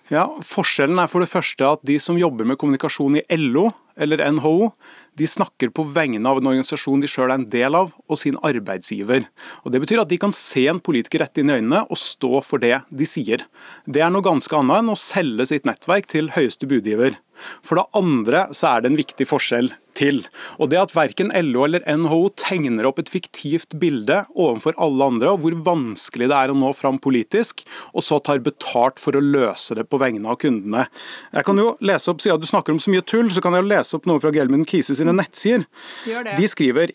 [0.10, 3.67] Ja, Forskjellen er for det første at de som jobber med kommunikasjon i LO
[3.99, 4.71] eller NHO,
[5.17, 8.38] de snakker på vegne av en organisasjon de sjøl er en del av, og sin
[8.45, 9.26] arbeidsgiver.
[9.63, 12.43] Og Det betyr at de kan se en politiker rett inn i øynene og stå
[12.45, 13.45] for det de sier.
[13.86, 17.17] Det er noe ganske annet enn å selge sitt nettverk til høyeste budgiver.
[17.63, 20.22] For det andre så er det en viktig forskjell til.
[20.60, 25.34] Og det at verken LO eller NHO tegner opp et fiktivt bilde overfor alle andre
[25.34, 29.24] av hvor vanskelig det er å nå fram politisk, og så tar betalt for å
[29.24, 30.86] løse det på vegne av kundene.
[31.34, 33.63] Jeg kan jo lese opp, Siden du snakker om så mye tull, så kan jeg
[33.63, 36.36] jo lese opp noe fra Gelmin Kise sine nettsider.
[36.38, 36.93] De skriver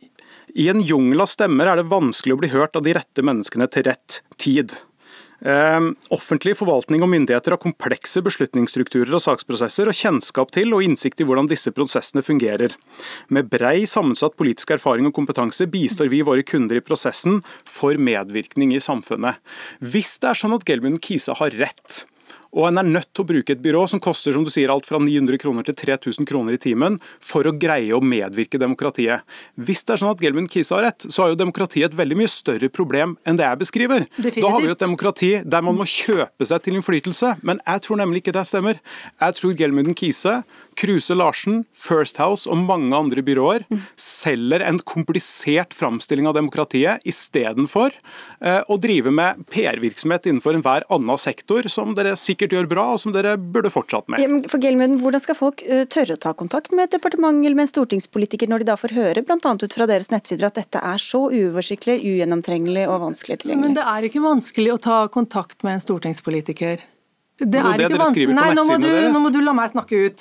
[0.54, 3.66] i en jungel av stemmer er det vanskelig å bli hørt av de rette menneskene
[3.72, 4.74] til rett tid.
[5.44, 5.80] Eh,
[6.14, 11.26] offentlig forvaltning og myndigheter har komplekse beslutningsstrukturer og saksprosesser, og kjennskap til og innsikt i
[11.28, 12.76] hvordan disse prosessene fungerer.
[13.28, 18.72] Med brei sammensatt politisk erfaring og kompetanse bistår vi våre kunder i prosessen for medvirkning
[18.72, 19.42] i samfunnet.
[19.84, 22.04] Hvis det er sånn at Gelmund Kise har rett,
[22.54, 24.86] og en er nødt til å bruke et byrå som koster som du sier, alt
[24.86, 29.26] fra 900 kroner til 3000 kroner i timen for å greie å medvirke demokratiet.
[29.58, 32.20] Hvis det er sånn at Gelmund Kise har rett, så har jo demokratiet et veldig
[32.22, 34.06] mye større problem enn det jeg beskriver.
[34.14, 34.42] Definitivt.
[34.44, 37.84] Da har vi jo et demokrati der man må kjøpe seg til innflytelse, men jeg
[37.86, 38.78] tror nemlig ikke det stemmer.
[39.18, 40.38] Jeg tror Gelmund Kise,
[40.76, 43.64] Kruse Larsen, First House og mange andre byråer
[44.00, 47.94] selger en komplisert framstilling av demokratiet istedenfor
[48.40, 53.02] eh, å drive med PR-virksomhet innenfor enhver annen sektor, som dere sikkert gjør bra, og
[53.02, 54.22] som dere burde fortsatt med.
[54.22, 57.44] Ja, men For Gelmuden, Hvordan skal folk eh, tørre å ta kontakt med et departement
[57.44, 59.38] eller med en stortingspolitiker når de da får høre bl.a.
[59.38, 64.08] ut fra deres nettsider at dette er så uoversiktlig, ugjennomtrengelig og vanskelig Men det er
[64.08, 66.82] ikke vanskelig å ta kontakt med en stortingspolitiker.
[67.34, 68.34] Det er det er ikke vanskelig.
[68.36, 70.20] Nei, nå må, du, nå må du la meg snakke ut.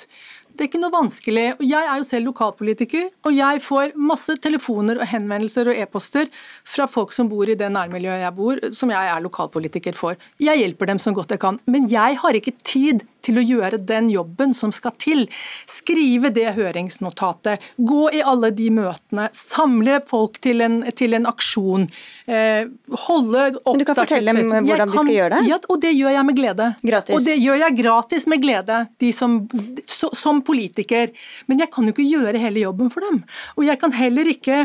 [0.54, 1.44] Det er ikke noe vanskelig.
[1.58, 6.28] og Jeg er jo selv lokalpolitiker, og jeg får masse telefoner og henvendelser og e-poster
[6.62, 10.14] fra folk som bor i det nærmiljøet jeg bor, som jeg er lokalpolitiker for.
[10.38, 13.80] Jeg hjelper dem så godt jeg kan, men jeg har ikke tid til å gjøre
[13.82, 15.24] den jobben som skal til.
[15.70, 21.88] Skrive det høringsnotatet, gå i alle de møtene, samle folk til en, til en aksjon,
[22.26, 22.64] eh,
[23.06, 25.42] holde oppdatert Men du kan fortelle dem hvordan kan, de skal gjøre det?
[25.50, 26.70] Ja, og det gjør jeg med glede.
[26.84, 27.16] Gratis.
[27.16, 29.38] Og det gjør jeg gratis med glede, de som,
[29.88, 31.14] som politiker.
[31.50, 33.22] Men jeg kan jo ikke gjøre hele jobben for dem.
[33.58, 34.64] Og jeg kan heller ikke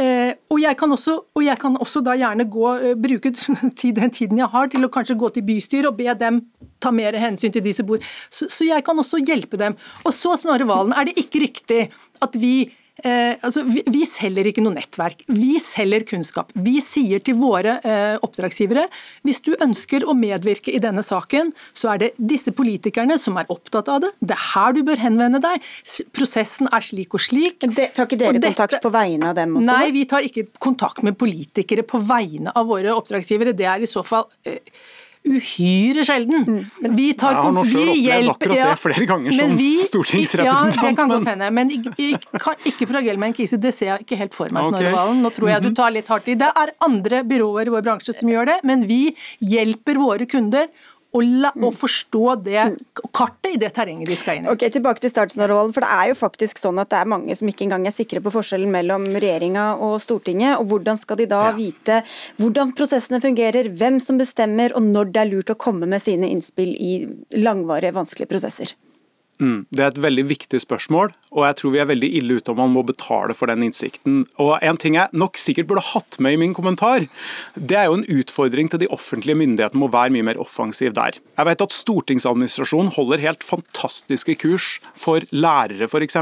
[0.00, 3.32] og, jeg kan også, og jeg kan også da gjerne gå, eh, bruke
[4.00, 6.42] den tiden jeg har til å kanskje gå til bystyret og be dem
[6.80, 8.00] ta mer hensyn til de som bor.
[8.32, 9.76] Så, så jeg kan også hjelpe dem.
[10.06, 11.82] Og så, Snorre Valen, er det ikke riktig
[12.24, 12.70] at vi
[13.04, 16.50] Eh, altså, vi, vi selger ikke noe nettverk, vi selger kunnskap.
[16.52, 18.86] Vi sier til våre eh, oppdragsgivere
[19.26, 23.48] hvis du ønsker å medvirke i denne saken, så er det disse politikerne som er
[23.52, 24.12] opptatt av det.
[24.20, 25.64] Det er her du bør henvende deg.
[26.16, 27.60] Prosessen er slik og slik.
[27.64, 29.70] Det, tar ikke dere dette- kontakt på vegne av dem også?
[29.70, 33.56] Nei, vi tar ikke kontakt med politikere på vegne av våre oppdragsgivere.
[33.56, 34.60] Det er i så fall eh,
[35.26, 36.44] uhyre sjelden.
[36.46, 39.56] Mm, Vi tar Jeg har nå selv vi opplevd hjelper- akkurat det flere ganger som
[39.56, 41.50] vi- stortingsrepresentant, Ja, det kan godt hende.
[41.52, 41.68] Men
[42.38, 44.64] kan- ikke fra Gelman Kise, det ser jeg ikke helt for meg.
[44.64, 45.22] Snorre Valen.
[45.22, 45.68] Nå tror jeg Mhm.
[45.68, 46.34] du tar litt hardt i.
[46.34, 50.66] Det er andre byråer i vår bransje som gjør det, men vi hjelper våre kunder
[51.12, 52.64] å, la, og forstå det
[53.16, 54.50] kartet i det terrenget de skal inn i.
[54.52, 57.50] Ok, Tilbake til startsnarvalen, for det er jo faktisk sånn at det er mange som
[57.50, 60.58] ikke engang er sikre på forskjellen mellom regjeringa og Stortinget.
[60.60, 61.56] og Hvordan skal de da Ja.
[61.56, 62.02] vite
[62.38, 66.28] hvordan prosessene fungerer, hvem som bestemmer, og når det er lurt å komme med sine
[66.30, 66.92] innspill i
[67.34, 68.74] langvarige, vanskelige prosesser?
[69.40, 72.52] Mm, det er et veldig viktig spørsmål, og jeg tror vi er veldig ille ute
[72.52, 74.26] om man må betale for den innsikten.
[74.42, 77.06] Og En ting jeg nok sikkert burde hatt med i min kommentar,
[77.56, 81.16] det er jo en utfordring til de offentlige myndighetene må være mye mer offensiv der.
[81.38, 86.20] Jeg vet at Stortingsadministrasjonen holder helt fantastiske kurs for lærere f.eks.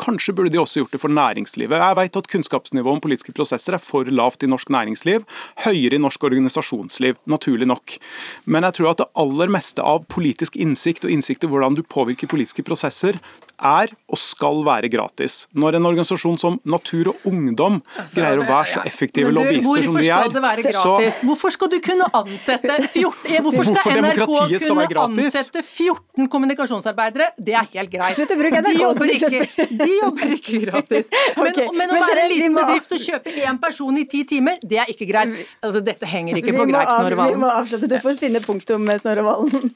[0.00, 1.76] Kanskje burde de også gjort det for næringslivet.
[1.76, 5.28] Jeg vet at kunnskapsnivået om politiske prosesser er for lavt i norsk næringsliv,
[5.66, 7.98] høyere i norsk organisasjonsliv, naturlig nok.
[8.46, 11.84] Men jeg tror at det aller meste av politisk innsikt og innsikt i hvordan du
[11.84, 13.18] påvirker politiske prosesser,
[13.64, 15.46] er og skal være gratis.
[15.54, 19.86] Når en organisasjon som Natur og Ungdom altså, greier å være så effektive du, lobbyister
[19.86, 21.14] som de er Hvorfor skal det være gratis?
[21.14, 24.34] Så, hvorfor skal du kunne ansette 14 Hvorfor skal NRK
[24.66, 27.30] kunne ansette 14 kommunikasjonsarbeidere?
[27.38, 28.18] Det er helt greit.
[28.18, 29.72] Slutt å bruke NRK som eksempel.
[29.84, 31.10] De jobber ikke gratis.
[31.38, 31.72] Men, okay.
[31.78, 34.90] men å være en liten bedrift og kjøpe én person i ti timer, det er
[34.90, 35.38] ikke greit.
[35.62, 37.38] Altså, dette henger ikke på greip, Snorre Valen.
[37.38, 37.90] Vi må avslutte.
[37.94, 39.70] Du får finne punktum med Snorre Valen.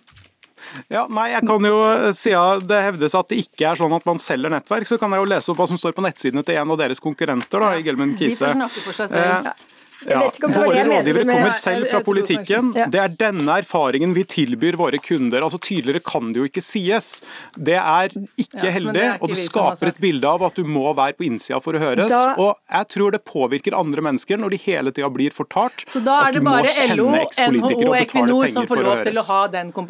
[0.92, 1.78] Ja, nei, jeg kan jo,
[2.16, 5.22] Siden det hevdes at det ikke er sånn at man selger nettverk, så kan jeg
[5.22, 7.62] jo lese opp hva som står på nettsidene til en av deres konkurrenter.
[7.64, 8.44] da, i Gelman Kise.
[8.44, 9.50] De får snakke for seg selv.
[9.52, 12.70] Eh, ja, Våre rådgivere kommer selv fra politikken.
[12.92, 15.42] Det er denne erfaringen vi tilbyr våre kunder.
[15.42, 17.08] Altså Tydeligere kan det jo ikke sies.
[17.56, 21.26] Det er ikke heldig, og det skaper et bilde av at du må være på
[21.28, 22.14] innsida for å høres.
[22.38, 26.40] Og jeg tror det påvirker andre mennesker når de hele tida blir fortalt at du
[26.44, 29.22] må kjenne ekspolitikere og betale penger for å høres.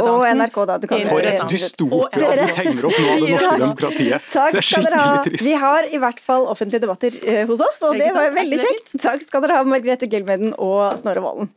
[0.08, 0.78] Og NRK, da.
[1.08, 4.28] For et dystopia du tegner opp nå av det norske demokratiet.
[4.32, 5.44] Takk det er skikkelig trist.
[5.44, 8.94] Vi har i hvert fall offentlige debatter eh, hos oss, og det var veldig kjekt.
[9.02, 9.97] Takk skal dere ha, Margrethe.
[9.98, 11.48] Grete Gelmeden og Snorre Valen.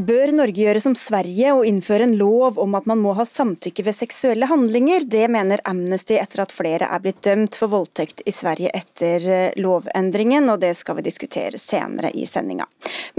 [0.00, 3.84] Bør Norge gjøre som Sverige og innføre en lov om at man må ha samtykke
[3.84, 5.04] ved seksuelle handlinger?
[5.04, 9.58] Det mener Amnesty etter at flere er blitt dømt for voldtekt i Sverige etter eh,
[9.60, 12.64] lovendringen, og det skal vi diskutere senere i sendinga.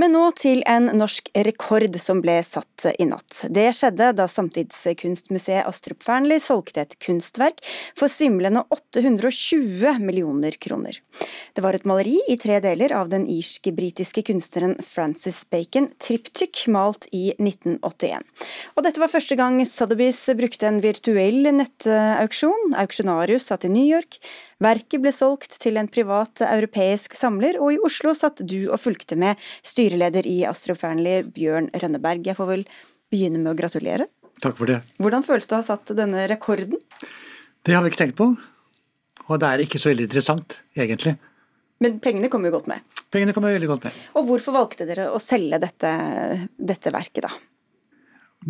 [0.02, 3.44] Men nå til en norsk rekord som ble satt i natt.
[3.54, 7.62] Det skjedde da Samtidskunstmuseet Astrup Fearnley solgte et kunstverk
[7.94, 10.98] for svimlende 820 millioner kroner.
[11.54, 17.08] Det var et maleri i tre deler av den irsk-britiske kunstneren Francis Bacon, Triptych, malt
[17.12, 18.24] i 1981.
[18.78, 22.76] Og dette var første gang Sotheby's brukte en virtuell nettauksjon.
[22.80, 24.20] Auksjonarius satt i New York.
[24.64, 29.18] Verket ble solgt til en privat europeisk samler, og i Oslo satt du og fulgte
[29.20, 32.24] med styreleder i Astrup Fearnley, Bjørn Rønneberg.
[32.30, 32.66] Jeg får vel
[33.12, 34.08] begynne med å gratulere?
[34.44, 34.80] Takk for det.
[35.02, 36.80] Hvordan føles det å ha satt denne rekorden?
[37.64, 38.34] Det har vi ikke tenkt på.
[39.30, 41.16] Og det er ikke så veldig interessant, egentlig.
[41.82, 42.84] Men pengene kommer jo godt med?
[43.12, 44.04] Pengene kommer veldig godt med.
[44.20, 45.90] Og hvorfor valgte dere å selge dette,
[46.58, 47.34] dette verket, da?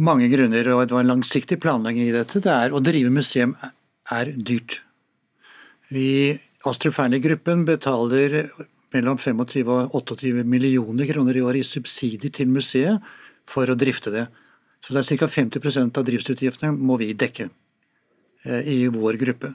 [0.03, 2.41] Mange grunner, og det var en langsiktig planlegging i dette.
[2.41, 3.55] Det er, å drive museum
[4.11, 4.81] er dyrt.
[5.93, 6.33] Vi,
[6.69, 8.41] Astrup Fearnley-gruppen betaler
[8.93, 13.01] mellom 25 og 28 millioner kroner i år i subsidier til museet
[13.49, 14.27] for å drifte det.
[14.83, 15.29] Så det er ca.
[15.31, 19.53] 50% av driftsutgiftene må vi dekke eh, i vår gruppe.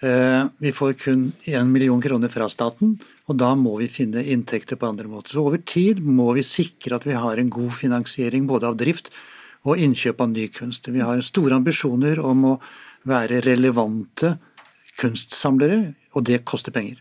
[0.00, 2.94] Eh, vi får kun 1 million kroner fra staten,
[3.28, 5.34] og da må vi finne inntekter på andre måter.
[5.36, 9.12] Så over tid må vi sikre at vi har en god finansiering både av drift
[9.68, 10.88] og innkjøp av ny kunst.
[10.88, 12.54] Vi har store ambisjoner om å
[13.08, 14.38] være relevante
[15.00, 17.00] kunstsamlere, og det koster penger.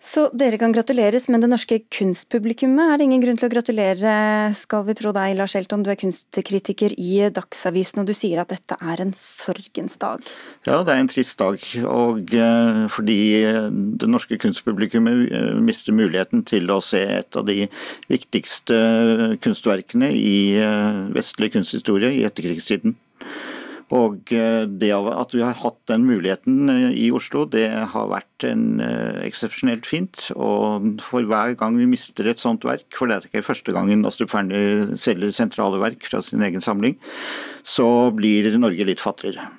[0.00, 4.12] Så dere kan gratuleres, men det norske kunstpublikummet er det ingen grunn til å gratulere,
[4.56, 5.82] skal vi tro deg, Lars Elton.
[5.84, 10.24] Du er kunstkritiker i Dagsavisen, og du sier at dette er en sorgens dag.
[10.64, 11.60] Ja, det er en trist dag.
[11.84, 13.18] Og eh, fordi
[14.00, 17.68] det norske kunstpublikummet eh, mister muligheten til å se et av de
[18.08, 18.80] viktigste
[19.44, 22.96] kunstverkene i eh, vestlig kunsthistorie i etterkrigstiden.
[23.90, 28.46] Og eh, det at vi har hatt den muligheten eh, i Oslo, det har vært
[28.46, 30.28] en eh, eksepsjonelt fint.
[30.36, 34.06] Og for hver gang vi mister et sånt verk, for det er ikke første gangen
[34.06, 36.96] Astrup Fearnley selger sentrale verk fra sin egen samling,
[37.66, 39.50] så blir Norge litt fattigere.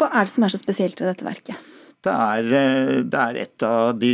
[0.00, 1.75] Hva er det som er så spesielt ved dette verket?
[2.06, 4.10] Det er, eh, det er, et, av de,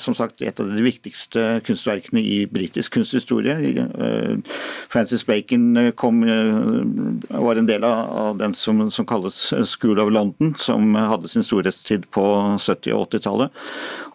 [0.00, 3.56] sagt, et av de viktigste kunstverkene i britisk kunsthistorie.
[3.84, 4.56] Eh,
[4.88, 10.54] Francis Bacon eh, kom, var en del av den som, som, kalles School of London,
[10.58, 12.24] som hadde sin storhetstid på
[12.56, 13.64] 70- og 80-tallet.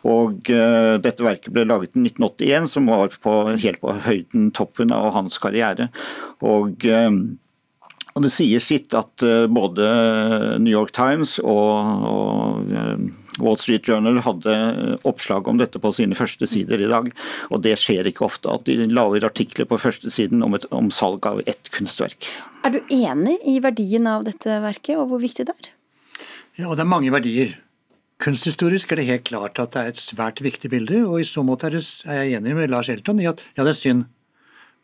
[0.04, 5.14] Og Dette verket ble laget i 1981, som var på, helt på høyden, toppen av
[5.16, 5.88] hans karriere.
[6.44, 6.84] Og
[8.14, 9.86] og Det sier sitt at eh, både
[10.62, 13.08] New York Times og, og eh,
[13.42, 14.54] Wall Street Journal hadde
[15.10, 17.10] oppslag om dette på sine første sider i dag.
[17.50, 21.26] Og det skjer ikke ofte at de lager artikler på førstesiden om, et, om salg
[21.26, 22.30] av ett kunstverk.
[22.64, 25.72] Er du enig i verdien av dette verket, og hvor viktig det er?
[26.62, 27.58] Ja, det er mange verdier.
[28.22, 31.42] Kunsthistorisk er det helt klart at det er et svært viktig bilde, og i så
[31.44, 34.06] måte er, det, er jeg enig med Lars Elton i at ja, det er synd.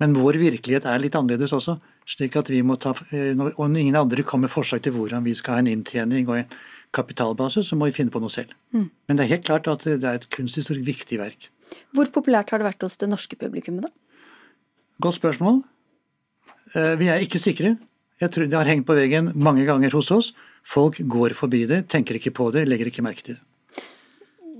[0.02, 1.78] Men vår virkelighet er litt annerledes også
[2.10, 5.36] slik at vi må ta, eh, Og ingen andre kommer med forslag til hvordan vi
[5.36, 6.45] skal ha en inntjening og en
[6.91, 8.54] kapitalbase, så må vi finne på noe selv.
[8.74, 8.89] Mm.
[9.08, 11.50] Men det er helt klart at det er et kunsthistorisk viktig verk.
[11.93, 13.89] Hvor populært har det vært hos det norske publikummet, da?
[15.02, 15.63] Godt spørsmål.
[16.76, 17.78] Eh, vi er ikke sikre.
[18.19, 20.34] Jeg tror Det har hengt på veggen mange ganger hos oss.
[20.63, 23.43] Folk går forbi det, tenker ikke på det, legger ikke merke til det.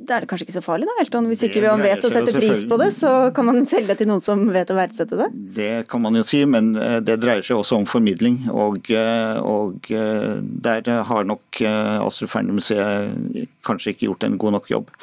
[0.08, 1.28] Er det kanskje ikke så farlig da, Elton?
[1.30, 4.10] Hvis ikke man vet å sette pris på det, så kan man selge det til
[4.10, 5.30] noen som vet å verdsette det?
[5.58, 8.42] Det kan man jo si, men eh, det dreier seg også om formidling.
[8.54, 14.94] Og, eh, og der har nok Astrup Fearnley-museet kanskje ikke gjort en god nok jobb.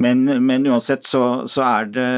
[0.00, 2.08] Men, men uansett så, så er, det,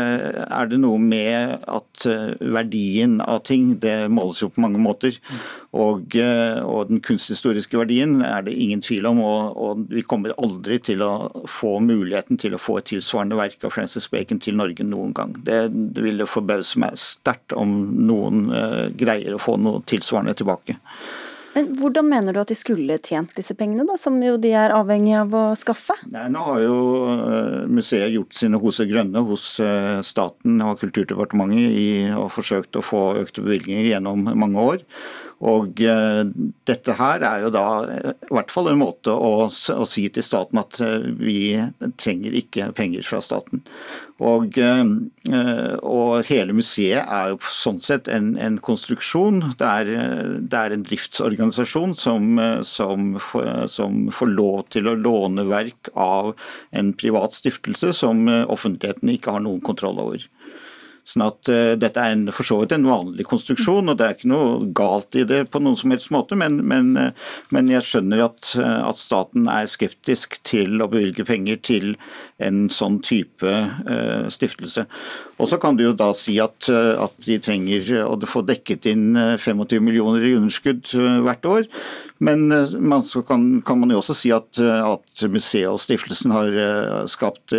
[0.44, 2.06] er, det, noe med at
[2.38, 5.18] verdien av ting det måles jo på mange måter.
[5.72, 6.12] Og,
[6.68, 9.22] og den kunsthistoriske verdien er det ingen tvil om.
[9.24, 11.12] Og, og vi kommer aldri til å
[11.48, 15.32] få muligheten til å få et tilsvarende verk av Francis Bacon til Norge noen gang.
[15.46, 15.64] Det,
[15.96, 17.72] det ville forbause meg sterkt om
[18.04, 20.76] noen uh, greier å få noe tilsvarende tilbake.
[21.52, 24.72] Men Hvordan mener du at de skulle tjent disse pengene, da, som jo de er
[24.72, 25.96] avhengig av å skaffe?
[26.08, 29.48] Nei, nå har jo uh, museet gjort sine hoser grønne hos
[30.04, 34.88] staten og Kulturdepartementet i, og forsøkt å få økte bevilgninger gjennom mange år.
[35.42, 36.22] Og eh,
[36.68, 40.22] dette her er jo da eh, i hvert fall en måte å, å si til
[40.22, 41.38] staten at eh, vi
[41.98, 43.64] trenger ikke penger fra staten.
[44.22, 44.55] Og,
[45.83, 49.40] og hele museet er jo sånn sett en, en konstruksjon.
[49.59, 49.90] Det er,
[50.38, 53.16] det er, en driftsorganisasjon som, som,
[53.66, 56.37] som, får lov til å låne verk av
[56.70, 60.22] en privat stiftelse som offentligheten ikke har noen kontroll over.
[61.02, 64.16] Sånn at uh, Dette er en, for så vidt en vanlig konstruksjon, og det er
[64.16, 67.86] ikke noe galt i det på noen som helst måte, men, men, uh, men jeg
[67.88, 71.96] skjønner at, uh, at, staten er skeptisk til å bevilge penger til
[72.42, 73.50] en sånn type
[74.34, 74.84] stiftelse.
[75.42, 79.12] Og Så kan du jo da si at, at de trenger å få dekket inn
[79.16, 80.92] 25 millioner i underskudd
[81.26, 81.66] hvert år,
[82.22, 82.46] men
[82.78, 86.55] man, kan, kan, man jo også si at, at museet og stiftelsen har
[87.11, 87.50] skapt,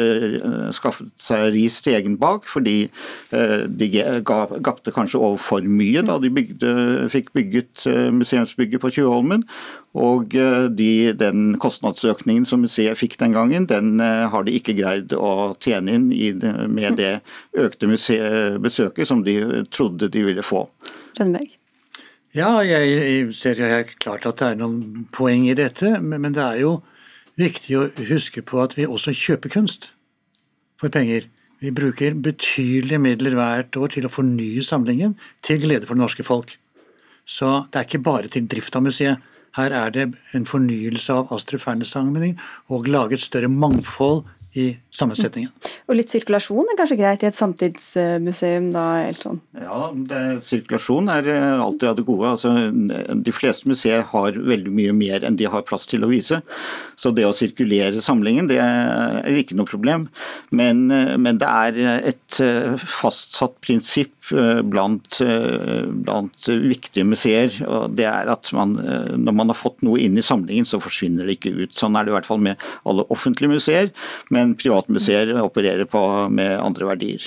[0.78, 2.86] skaffet seg ris til egen bak, fordi
[3.34, 3.88] Eh, de
[4.62, 6.74] gapte kanskje over for mye da de bygde,
[7.10, 9.46] fikk bygget eh, museumsbygget på Tjuvholmen.
[9.98, 15.14] Og eh, de, den kostnadsøkningen som museet fikk den gangen, den har de ikke greid
[15.18, 16.42] å tjene inn
[16.74, 17.14] med det
[17.58, 20.68] økte besøket som de trodde de ville få.
[21.20, 21.58] Rønneberg.
[22.34, 26.64] Ja, jeg ser helt klart at det er noen poeng i dette, men det er
[26.64, 26.72] jo
[27.38, 29.92] viktig å huske på at vi også kjøper kunst
[30.82, 31.28] for penger.
[31.62, 35.14] Vi bruker betydelige midler hvert år til å fornye samlingen,
[35.46, 36.58] til glede for det norske folk.
[37.24, 39.22] Så det er ikke bare til drift av museet.
[39.54, 42.40] Her er det en fornyelse av Astrid Fernes-samlingen
[42.74, 45.50] og lage et større mangfold i sammensetningen.
[45.90, 49.42] Og litt sirkulasjon er kanskje greit i et samtidsmuseum da, Elton?
[49.58, 52.34] Ja, det, sirkulasjon er eh, alltid av det gode.
[52.36, 56.40] Altså, de fleste museer har veldig mye mer enn de har plass til å vise.
[57.00, 60.08] Så det å sirkulere samlingen det er ikke noe problem.
[60.54, 61.82] Men, eh, men det er
[62.14, 67.52] et eh, fastsatt prinsipp blant, blant, viktige museer.
[67.68, 68.78] og Det er at man,
[69.20, 71.74] når man har fått noe inn i samlingen, så forsvinner det ikke ut.
[71.76, 73.92] Sånn er det i hvert fall med alle offentlige museer.
[74.32, 76.04] Men private museer opererer på,
[76.34, 77.26] med andre verdier.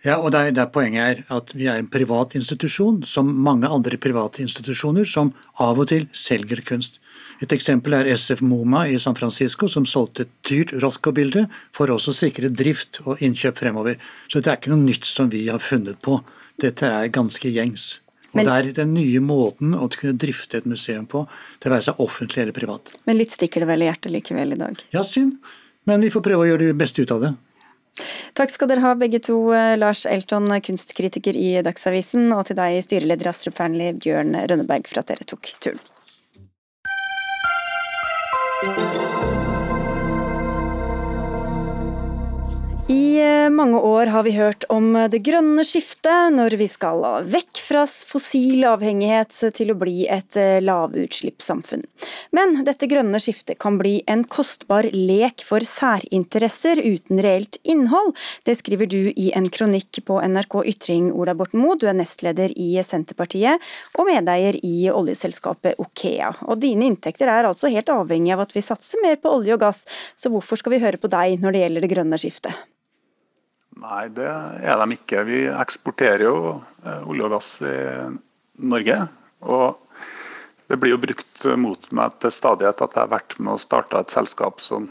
[0.00, 3.68] Ja, og det er der Poenget er at vi er en privat institusjon, som mange
[3.68, 7.02] andre private institusjoner, som av og til selger kunst.
[7.44, 12.14] Et eksempel er SF MoMA i San Francisco, som solgte et dyrt Rothko-bilde for også
[12.14, 14.00] å sikre drift og innkjøp fremover.
[14.28, 16.18] Så det er ikke noe nytt som vi har funnet på.
[16.60, 17.98] Dette er ganske gjengs.
[18.30, 21.24] Og Det er den nye måten å kunne drifte et museum på,
[21.58, 22.92] det være seg offentlig eller privat.
[23.08, 24.84] Men litt stikker det vel i hjertet likevel i dag?
[24.94, 25.40] Ja, synd.
[25.90, 27.32] Men vi får prøve å gjøre det beste ut av det.
[28.38, 32.78] Takk skal dere ha begge to, eh, Lars Elton, kunstkritiker i Dagsavisen, og til deg,
[32.86, 35.82] styreleder Astrup Fearnley, Bjørn Rønneberg, for at dere tok turen.
[42.90, 47.60] I eh, mange år har vi hørt om det grønne skiftet, når vi skal vekk
[47.62, 51.84] fra fossil avhengighet til å bli et eh, lavutslippssamfunn.
[52.34, 58.16] Men dette grønne skiftet kan bli en kostbar lek for særinteresser uten reelt innhold.
[58.48, 61.78] Det skriver du i en kronikk på NRK Ytring, Ola Borten Moe.
[61.78, 63.62] Du er nestleder i Senterpartiet
[64.00, 66.32] og medeier i oljeselskapet Okea.
[66.50, 69.62] Og dine inntekter er altså helt avhengig av at vi satser mer på olje og
[69.62, 69.86] gass,
[70.18, 72.66] så hvorfor skal vi høre på deg når det gjelder det grønne skiftet?
[73.80, 75.22] Nei, det er de ikke.
[75.24, 76.34] Vi eksporterer jo
[76.84, 77.76] eh, olje og gass i
[78.68, 78.96] Norge.
[79.48, 79.78] Og
[80.68, 84.02] det blir jo brukt mot meg til stadighet at jeg har vært med å starte
[84.02, 84.90] et selskap som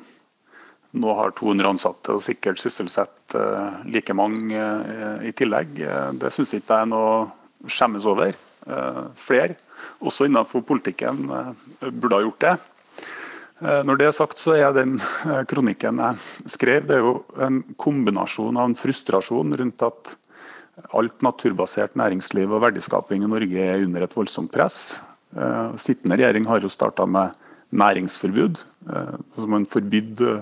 [0.98, 5.78] nå har 200 ansatte og sikkert sysselsetter eh, like mange eh, i tillegg.
[6.18, 8.46] Det syns ikke jeg er noe å skjemmes over.
[9.18, 9.56] Flere,
[10.06, 11.24] også innenfor politikken,
[11.80, 12.52] burde ha gjort det.
[13.60, 17.20] Eh, når det er sagt, så er den eh, kronikken jeg skrev, det er jo
[17.44, 20.16] en kombinasjon av en frustrasjon rundt at
[20.96, 25.02] alt naturbasert næringsliv og verdiskaping i Norge er under et voldsomt press.
[25.36, 27.36] Eh, sittende regjering har jo starta med
[27.76, 28.64] næringsforbud
[29.46, 30.40] man forbydde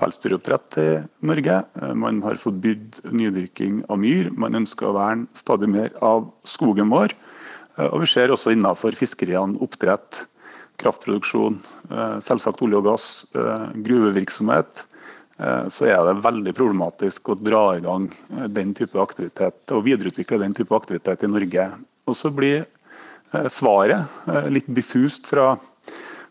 [0.00, 0.86] pelsdyroppdrett i
[1.28, 1.58] Norge.
[1.98, 4.30] Man har forbydd nydyrking av myr.
[4.32, 7.12] Man ønsker å verne stadig mer av skogen vår.
[7.90, 10.22] Og vi ser også innenfor fiskeriene oppdrett,
[10.82, 11.56] kraftproduksjon,
[12.22, 14.82] selvsagt olje og gass, gruvevirksomhet
[15.72, 18.04] så er det veldig problematisk å dra i gang
[18.52, 21.64] den type aktivitet og videreutvikle den type aktivitet i Norge.
[22.06, 22.66] Og så blir
[23.32, 25.56] Eh, svaret, eh, litt diffust fra,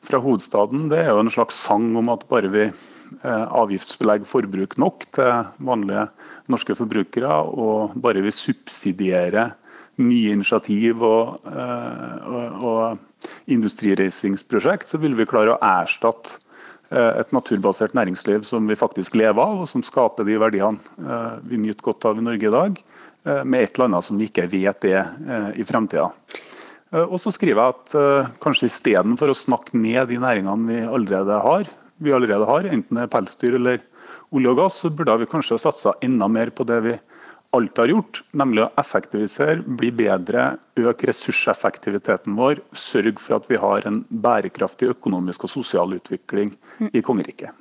[0.05, 4.77] fra, hovedstaden, det er jo en slags sang om at bare vi eh, avgiftsbelegger forbruk
[4.77, 6.05] nok til vanlige
[6.51, 9.55] norske forbrukere, og bare vi subsidierer
[10.03, 16.39] nye initiativ og, og, og industrireisingsprosjekt, så vil vi klare å erstatte
[16.91, 21.15] et naturbasert næringsliv som vi faktisk lever av, og som skaper de verdiene
[21.47, 22.81] vi nyter godt av i Norge i dag,
[23.47, 26.09] med et eller annet som vi ikke vet er i fremtida.
[26.91, 31.39] Eh, og så skriver jeg at kanskje istedenfor å snakke ned de næringene vi allerede
[31.45, 31.71] har,
[32.01, 33.81] vi allerede har, enten det er pelsdyr eller
[34.31, 36.95] olje og gass, så burde vi kanskje satsa enda mer på det vi
[37.51, 40.45] alltid har gjort, nemlig å effektivisere, bli bedre,
[40.79, 46.53] øke ressurseffektiviteten vår, sørge for at vi har en bærekraftig økonomisk og sosial utvikling
[46.91, 47.51] i kongeriket.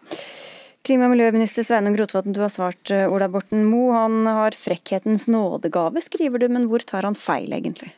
[0.86, 3.92] Klima- og miljøminister Sveinung Rotevatn, du har svart eh, Ola Borten Moe.
[3.92, 7.90] Han har frekkhetens nådegave, skriver du, men hvor tar han feil, egentlig?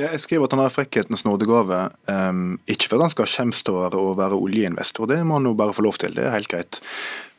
[0.00, 1.78] Jeg skriver at han har frekkhetens nådegave,
[2.08, 5.84] um, ikke fordi han skal skjemstå og være oljeinvestor, det må han jo bare få
[5.84, 6.80] lov til, det er helt greit.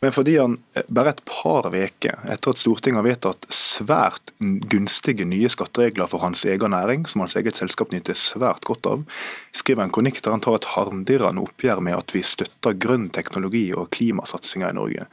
[0.01, 5.27] Men fordi han eh, bare et par uker etter at Stortinget har vedtatt svært gunstige
[5.29, 9.05] nye skatteregler for hans egen næring, som hans eget selskap nyter svært godt av,
[9.53, 13.67] skriver en kronikk der han tar et harmdirrende oppgjør med at vi støtter grønn teknologi
[13.77, 15.09] og klimasatsinger i Norge.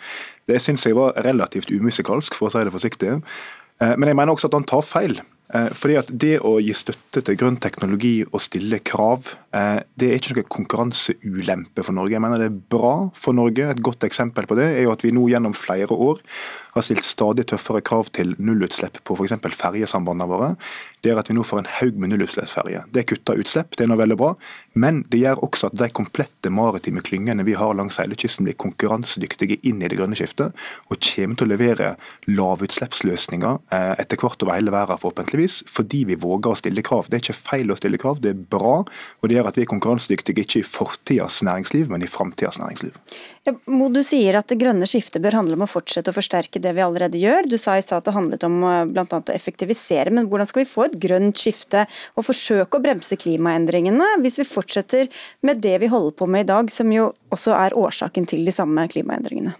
[0.48, 3.18] Det syns jeg var relativt umusikalsk, for å si det forsiktig.
[3.80, 5.20] Eh, men jeg mener også at han tar feil.
[5.54, 10.08] Eh, fordi at Det å gi støtte til grønn teknologi og stille krav, eh, det
[10.08, 12.12] er ikke noe konkurranseulempe for Norge.
[12.12, 13.70] Jeg mener det er bra for Norge.
[13.70, 16.20] Et godt eksempel på det er jo at vi nå gjennom flere år
[16.74, 19.32] har stilt stadig tøffere krav til nullutslipp på f.eks.
[19.56, 20.56] ferjesambandene våre.
[21.00, 22.84] Det gjør at vi nå får en haug med nullutslippsferjer.
[22.92, 24.34] Det kutter utslipp, det er noe veldig bra.
[24.74, 28.58] Men det gjør også at de komplette maritime klyngene vi har langs hele kysten blir
[28.58, 30.52] konkurransedyktige inn i det grønne skiftet,
[30.90, 31.94] og kommer til å levere
[32.28, 34.98] lavutslippsløsninger eh, etter hvert over hele verden,
[35.38, 37.06] forhåpentligvis, fordi vi våger å stille krav.
[37.08, 38.84] Det er ikke feil å stille krav, det er bra.
[39.20, 42.94] og det gjør at vi er konkurransedyktige ikke i fortidas næringsliv, men i framtidas næringsliv.
[43.44, 46.60] Ja, Mo, du sier at det grønne skiftet bør handle om å fortsette å forsterke
[46.60, 47.48] det vi allerede gjør.
[47.48, 49.06] Du sa i stad at det handlet om eh, bl.a.
[49.06, 51.86] å effektivisere, men hvordan skal vi få et grønt skifte
[52.16, 55.08] og forsøke å bremse klimaendringene hvis vi fortsetter
[55.42, 58.54] med det vi holder på med i dag, som jo også er årsaken til de
[58.54, 59.56] samme klimaendringene?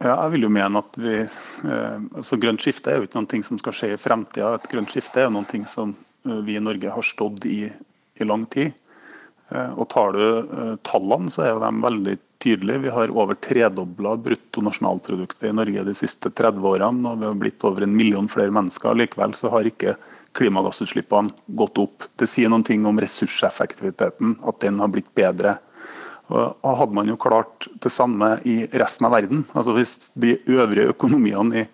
[0.00, 3.44] Ja, jeg vil jo mene at vi, eh, altså Grønt skifte er jo ikke noe
[3.44, 4.54] som skal skje i fremtida.
[4.56, 7.66] Et grønt skifte er noe som eh, vi i Norge har stått i
[8.20, 8.72] i lang tid.
[9.50, 12.84] Eh, og Tar du tallene, så er jo de veldig tydelige.
[12.86, 17.04] Vi har over tredobla bruttonasjonalproduktet i Norge de siste 30 årene.
[17.04, 18.96] og Vi har blitt over en million flere mennesker.
[18.96, 19.98] Likevel så har ikke
[20.32, 22.08] klimagassutslippene gått opp.
[22.16, 25.58] Det sier ting om ressurseffektiviteten, at den har blitt bedre.
[26.30, 30.92] Og Hadde man jo klart det samme i resten av verden, altså hvis de øvrige
[30.94, 31.66] økonomiene i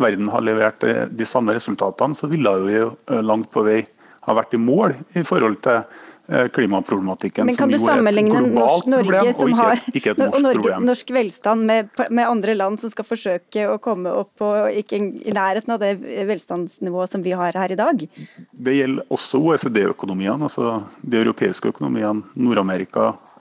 [0.00, 3.82] verden har levert de samme resultatene, så ville vi jo eh, langt på vei
[4.22, 5.82] ha vært i mål i forhold til
[6.28, 7.46] Eh, klimaproblematikken.
[7.46, 11.88] Men kan du sammenligne norsk, Norge som har ikke, ikke norsk, Norge, norsk, velstand med,
[12.14, 14.50] med, andre land som skal forsøke å komme opp på
[14.84, 15.96] ikke i nærheten av det
[16.28, 18.06] velstandsnivået som vi har her i dag?
[18.54, 23.31] Det gjelder også OECD-økonomiene, altså de europeiske økonomiene, Nord-Amerika, eh,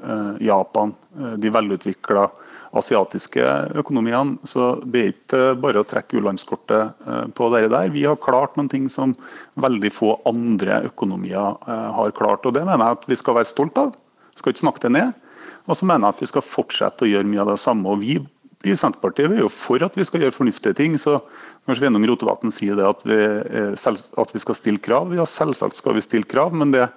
[0.42, 2.30] Japan, eh, de velutvikla
[2.72, 3.44] asiatiske
[3.82, 4.38] økonomiene.
[4.48, 7.92] Så det er ikke bare å trekke u-landskortet eh, på det der.
[7.94, 9.16] Vi har klart noen ting som
[9.60, 12.46] veldig få andre økonomier eh, har klart.
[12.46, 13.96] og Det mener jeg at vi skal være stolt av.
[14.38, 15.18] Skal ikke snakke det ned.
[15.68, 17.90] Og så mener jeg at vi skal fortsette å gjøre mye av det samme.
[17.92, 18.20] og vi
[18.68, 20.98] i Senterpartiet er jo for at vi skal gjøre fornuftige ting.
[21.00, 21.20] så
[21.66, 23.18] Kanskje Sveinung Rotevatn sier det at vi,
[23.78, 25.12] selv, at vi, skal stille krav.
[25.18, 26.88] Ja, selvsagt skal vi stille krav, men det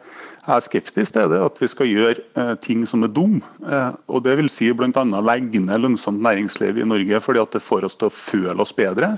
[0.45, 3.41] jeg er skeptisk til det at vi skal gjøre eh, ting som er dumme.
[3.65, 5.05] Eh, og det vil si bl.a.
[5.25, 8.75] legge ned lønnsomt næringsliv i Norge fordi at det får oss til å føle oss
[8.77, 9.15] bedre.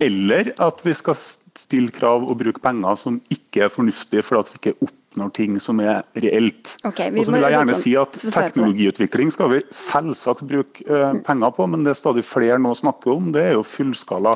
[0.00, 4.52] Eller at vi skal stille krav og bruke penger som ikke er fornuftige fordi at
[4.54, 6.76] vi ikke oppnår oppnår ting som er reelt.
[6.84, 11.54] Okay, og så vil jeg gjerne si at Teknologiutvikling skal vi selvsagt bruke uh, penger
[11.54, 14.34] på, men det stadig flere nå snakker om, det er jo fullskala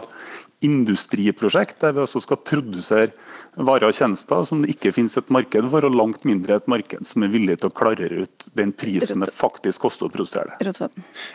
[0.65, 3.13] industriprosjekt der vi også skal produsere
[3.59, 7.07] varer og tjenester som det ikke finnes et marked for, og langt mindre et marked
[7.07, 10.75] som er villig til å klarere ut den prisen det faktisk koster å produsere det.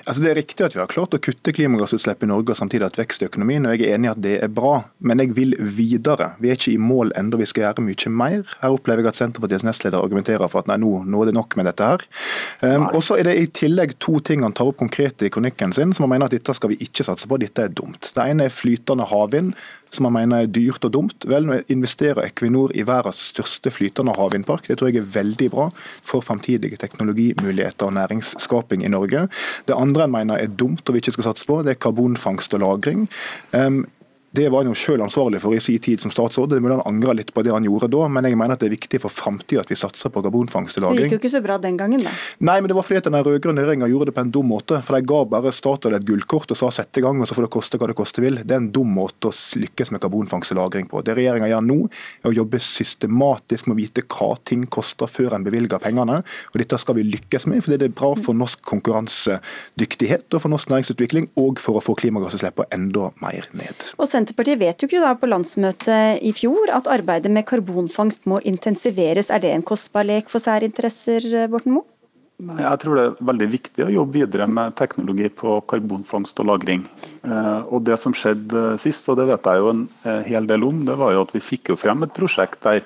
[0.06, 2.88] Altså, det er riktig at vi har klart å kutte klimagassutslipp i Norge og samtidig
[2.88, 4.74] hatt vekst i økonomien, og jeg er enig i at det er bra.
[5.04, 6.34] Men jeg vil videre.
[6.44, 8.56] Vi er ikke i mål ennå, vi skal gjøre mye mer.
[8.62, 11.58] Her opplever jeg at Senterpartiets nestleder argumenterer for at nei, nå, nå er det nok
[11.60, 12.06] med dette her.
[12.64, 15.76] Um, og så er det i tillegg to ting han tar opp konkret i kronikken
[15.76, 18.12] sin, som han mener at dette skal vi ikke satse på, dette er dumt.
[18.16, 19.54] Det ene er flytende havvind
[19.94, 21.28] som han mener er dyrt og dumt.
[21.30, 24.68] Vel, nå investerer Equinor i verdens største flytende havvindpark.
[24.68, 29.28] Det tror jeg er veldig bra for framtidige teknologimuligheter og næringsskaping i Norge.
[29.70, 32.58] Det andre en mener er dumt og vi ikke skal satse på, det er karbonfangst
[32.58, 33.06] og -lagring.
[33.54, 33.86] Um,
[34.34, 36.50] det var han jo sjøl ansvarlig for i sin tid som statsråd.
[36.50, 38.72] Det mulig han angra litt på det han gjorde da, men jeg mener at det
[38.72, 41.04] er viktig for framtida at vi satser på karbonfangst og lagring.
[41.04, 42.14] Det gikk jo ikke så bra den gangen, da.
[42.42, 44.80] Nei, men det var fordi at den rød-grønne regjeringa gjorde det på en dum måte.
[44.82, 47.46] For de ga bare Statoil et gullkort og sa sette i gang, og så får
[47.46, 48.40] det koste hva det koste vil.
[48.42, 51.04] Det er en dum måte å lykkes med karbonfangst og lagring på.
[51.06, 51.78] Det regjeringa gjør nå,
[52.24, 56.24] er å jobbe systematisk med å vite hva ting koster før en bevilger pengene.
[56.26, 60.58] Og dette skal vi lykkes med, fordi det er bra for norsk konkurransedyktighet og for
[60.58, 63.88] norsk næringsutvikling, og for å få klimagassutslippene enda mer ned.
[64.02, 69.28] Og Senterpartiet vedtok jo da på landsmøtet i fjor at arbeidet med karbonfangst må intensiveres.
[69.28, 71.84] Er det en kostbar lek for særinteresser, Borten Moe?
[72.44, 76.48] Nei, jeg tror det er veldig viktig å jobbe videre med teknologi på karbonfangst og
[76.48, 76.86] -lagring.
[77.24, 80.64] Eh, og Det som skjedde sist, og det vet jeg jo en eh, hel del
[80.64, 82.82] om, det var jo at vi fikk jo frem et prosjekt der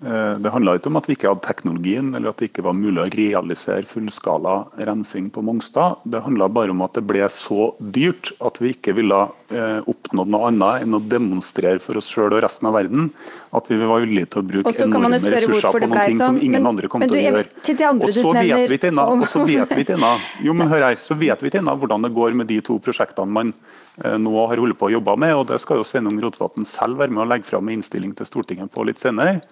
[0.00, 3.02] det handla ikke om at vi ikke hadde teknologien, eller at det ikke var mulig
[3.02, 4.54] å realisere fullskala
[4.88, 6.00] rensing på Mongstad.
[6.08, 9.18] Det handla bare om at det ble så dyrt at vi ikke ville
[9.52, 13.10] eh, oppnådd noe annet enn å demonstrere for oss sjøl og resten av verden
[13.56, 16.60] at vi var villige til å bruke enorme ressurser på noen ting som sånn, ingen
[16.60, 17.44] men, andre kom til å gjøre.
[17.90, 20.14] Og så vet vi ikke ennå, og så vet vi ikke ennå
[20.46, 22.78] jo, men hør her, så vet vi ikke ennå hvordan det går med de to
[22.82, 25.34] prosjektene man eh, nå har holdt på å jobbe med.
[25.36, 28.28] og Det skal jo Sveinung Rotevatn selv være med å legge fram en innstilling til
[28.28, 29.42] Stortinget på litt senere.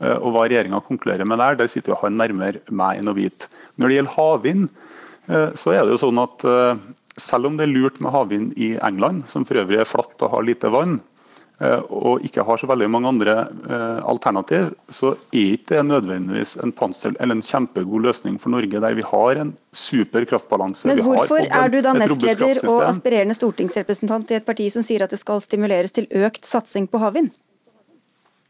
[0.00, 3.16] Eh, og hva regjeringa konkluderer med der, det sitter jo han nærmere meg enn å
[3.16, 3.48] vite.
[3.80, 4.68] Når det gjelder havvind,
[5.30, 6.82] eh, så er det jo sånn at eh,
[7.16, 10.34] selv om det er lurt med havvind i England, som for øvrig er flatt og
[10.34, 10.98] har lite vann,
[11.56, 13.34] og ikke har så veldig mange andre
[14.04, 18.98] alternativ, så er ikke det nødvendigvis en panser, eller en kjempegod løsning for Norge, der
[18.98, 20.90] vi har en super kraftbalanse.
[20.90, 25.14] Men hvorfor er du da nestleder og aspirerende stortingsrepresentant i et parti som sier at
[25.14, 27.32] det skal stimuleres til økt satsing på havvind?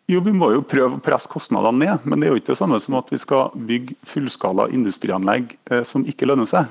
[0.06, 2.60] Jo, Vi må jo prøve å presse kostnadene ned, men det er jo ikke det
[2.60, 6.70] samme som at vi skal bygge fullskala industrianlegg eh, som ikke lønner seg.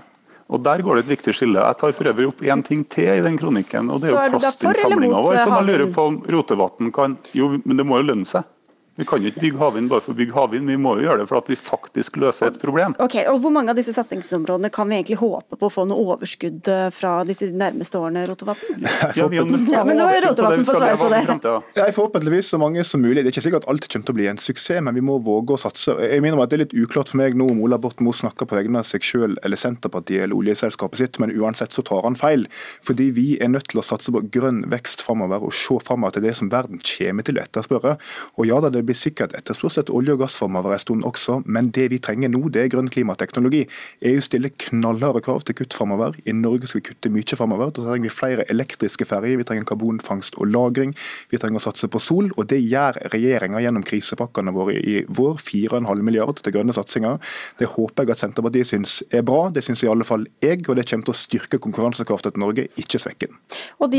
[0.49, 1.57] Og Der går det et viktig skille.
[1.57, 3.89] Jeg tar for øvrig opp én ting til i den kronikken.
[3.89, 5.39] og Det er jo plastinnsamlinga vår.
[5.41, 8.45] Så da lurer på om Rotevatn kan Jo, men det må jo lønne seg.
[8.95, 11.23] Vi kan jo ikke bygge havvind bare for å bygge havvind, vi må jo gjøre
[11.23, 12.95] det for at vi faktisk løser et problem.
[13.03, 16.15] Ok, og Hvor mange av disse satsingsområdene kan vi egentlig håpe på å få noe
[16.15, 18.85] overskudd eh, fra disse nærmeste årene, Rotevatn?
[19.15, 19.43] Ja, ja,
[19.85, 21.21] men nå er Rotevatn få svare på det.
[21.75, 23.21] Ja, forhåpentligvis så mange som mulig.
[23.21, 25.17] Det er ikke sikkert at alt kommer til å bli en suksess, men vi må
[25.23, 25.95] våge å satse.
[25.99, 28.47] Jeg mener at Det er litt uklart for meg nå om Ola Borten Moe snakker
[28.47, 32.15] på vegne av seg selv eller Senterpartiet eller oljeselskapet sitt, men uansett så tar han
[32.19, 32.47] feil.
[32.85, 36.27] Fordi vi er nødt til å satse på grønn vekst framover og se framover til
[36.29, 37.97] det som verden kommer til å etterspørre.
[38.39, 41.43] Og ja da, det blir sikkert etterspørsel etter olje og gassformer framover en stund også,
[41.45, 43.65] men det vi trenger nå, det er grønn klimateknologi.
[44.05, 46.15] EU stiller knallharde krav til kutt framover.
[46.25, 47.71] I Norge skal vi kutte mye framover.
[47.71, 50.95] Da trenger vi flere elektriske ferger, vi trenger karbonfangst og -lagring,
[51.29, 52.31] vi trenger å satse på sol.
[52.37, 57.19] Og det gjør regjeringa gjennom krisepakkene våre i vår, 4,5 milliard til grønne satsinger.
[57.59, 60.75] Det håper jeg at Senterpartiet syns er bra, det syns i alle fall jeg, og
[60.75, 63.37] det kommer til å styrke konkurransekraften til Norge, ikke svekke den.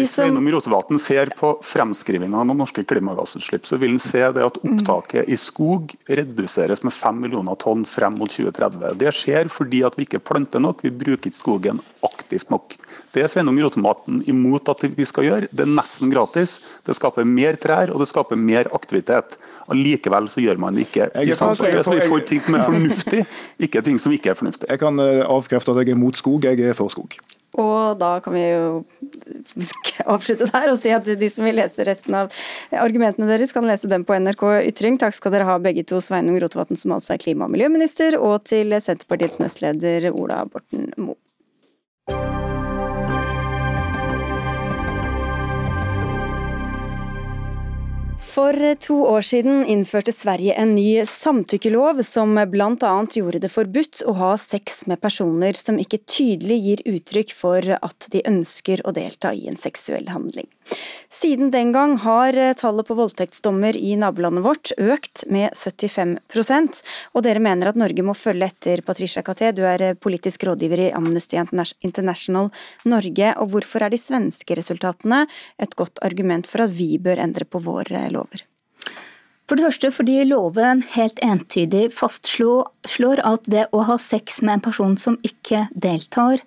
[0.07, 0.37] Som...
[0.37, 5.29] Hvis Rotevatn ser på fremskrivinga av norske klimagassutslipp, så vil han se det at opptaket
[5.29, 8.95] i skog reduseres med 5 millioner tonn frem mot 2030.
[9.01, 12.77] Det skjer fordi at vi ikke planter nok, vi bruker ikke skogen aktivt nok.
[13.17, 15.51] Det er Sveinung Rotevatn imot at vi skal gjøre.
[15.51, 16.59] Det er nesten gratis.
[16.85, 19.39] Det skaper mer trær og det skaper mer aktivitet.
[19.73, 21.09] Allikevel så gjør man det ikke.
[21.25, 23.25] I samfunnet, så vi får ting som er fornuftig,
[23.67, 24.69] ikke ting som ikke er fornuftig.
[24.71, 27.17] Jeg kan eh, avkrefte at jeg er mot skog, jeg er for skog.
[27.57, 28.85] Og da kan vi jo
[30.13, 32.33] avslutte der og si at de som vil lese resten av
[32.77, 35.01] argumentene deres, kan lese dem på NRK Ytring.
[35.01, 38.45] Takk skal dere ha begge to, Sveinung Rotevatn som altså er klima- og miljøminister, og
[38.49, 41.21] til Senterpartiets nestleder Ola Borten Moe.
[48.37, 48.53] For
[48.85, 52.91] to år siden innførte Sverige en ny samtykkelov som bl.a.
[53.17, 58.09] gjorde det forbudt å ha sex med personer som ikke tydelig gir uttrykk for at
[58.13, 60.51] de ønsker å delta i en seksuell handling.
[61.09, 66.83] Siden den gang har tallet på voldtektsdommer i nabolandet vårt økt med 75%
[67.15, 68.83] og dere mener at Norge må følge etter.
[68.85, 72.51] Patricia Caté, du er politisk rådgiver i Amnesty International
[72.85, 73.33] Norge.
[73.41, 75.25] og Hvorfor er de svenske resultatene
[75.63, 78.26] et godt argument for at vi bør endre på vår lov?
[79.47, 84.65] For det første fordi loven helt entydig fastslår at det å ha sex med en
[84.65, 86.43] person som ikke deltar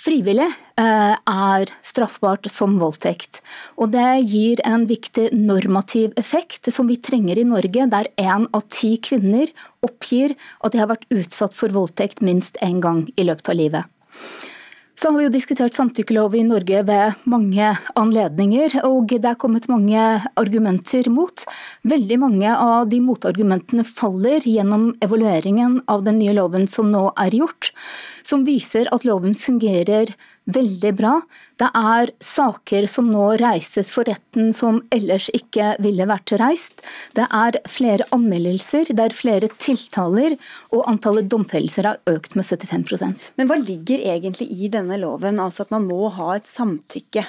[0.00, 0.46] frivillig,
[0.80, 3.42] eh, er straffbart som voldtekt.
[3.76, 8.62] Og det gir en viktig normativ effekt som vi trenger i Norge, der én av
[8.68, 9.50] ti kvinner
[9.82, 13.99] oppgir at de har vært utsatt for voldtekt minst én gang i løpet av livet.
[15.00, 19.64] Så har vi jo diskutert samtykkelov i Norge ved mange anledninger, og det er kommet
[19.72, 20.02] mange
[20.36, 21.46] argumenter mot.
[21.88, 27.38] Veldig mange av de motargumentene faller gjennom evalueringen av den nye loven som nå er
[27.38, 27.70] gjort,
[28.28, 30.12] som viser at loven fungerer
[30.50, 31.14] veldig bra.
[31.60, 36.84] Det er saker som nå reises for retten som ellers ikke ville vært reist.
[37.16, 40.36] Det er flere anmeldelser, det er flere tiltaler,
[40.74, 45.66] og antallet domfellelser har økt med 75% Men hva ligger egentlig i denne loven, altså
[45.66, 47.26] at man må ha et samtykke?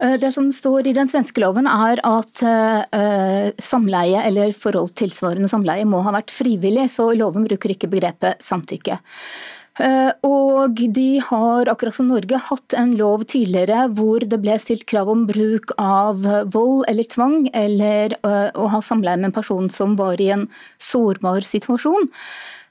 [0.00, 5.48] Eh, det som står i den svenske loven er at uh, samleie eller forhold tilsvarende
[5.48, 8.98] samleie må ha vært frivillig, så loven bruker ikke begrepet samtykke.
[9.76, 14.86] Eh, og de har, akkurat som Norge, hatt en lov tidligere hvor det ble stilt
[14.88, 16.22] krav om bruk av
[16.52, 20.46] vold eller tvang, eller eh, å ha samleie med en person som var i en
[20.80, 22.08] sårbar situasjon.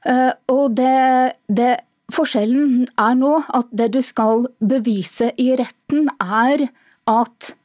[0.09, 1.75] Eh, og det, det
[2.13, 6.67] Forskjellen er nå at det du skal bevise i retten, er
[7.09, 7.55] at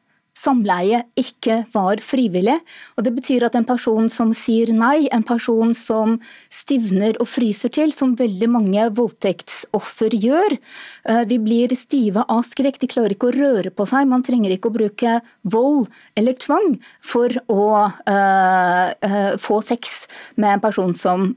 [0.40, 2.56] samleie ikke var frivillig.
[2.96, 6.16] Og Det betyr at en person som sier nei, en person som
[6.48, 10.56] stivner og fryser til, som veldig mange voldtektsoffer gjør,
[11.04, 14.08] eh, de blir stive av skrekk, de klarer ikke å røre på seg.
[14.08, 20.56] Man trenger ikke å bruke vold eller tvang for å uh, uh, få sex med
[20.56, 21.34] en person som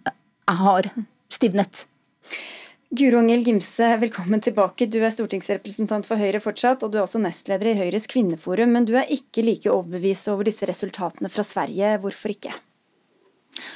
[0.47, 0.89] har
[1.31, 1.85] stivnet.
[2.93, 4.85] Guro Angell Gimse, velkommen tilbake.
[4.85, 8.69] Du er stortingsrepresentant for Høyre fortsatt, og du er også nestleder i Høyres kvinneforum.
[8.75, 11.95] Men du er ikke like overbevist over disse resultatene fra Sverige.
[12.03, 12.53] Hvorfor ikke?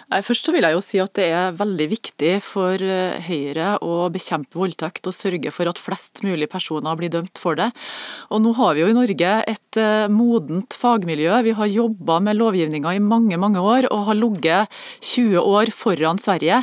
[0.08, 3.76] Nei, først så vil jeg jo si at Det er veldig viktig for eh, Høyre
[3.86, 7.70] å bekjempe voldtekt og sørge for at flest mulig personer blir dømt for det.
[8.34, 11.42] Og Nå har vi jo i Norge et eh, modent fagmiljø.
[11.46, 14.74] Vi har jobba med lovgivninga i mange mange år og har ligget
[15.04, 16.62] 20 år foran Sverige.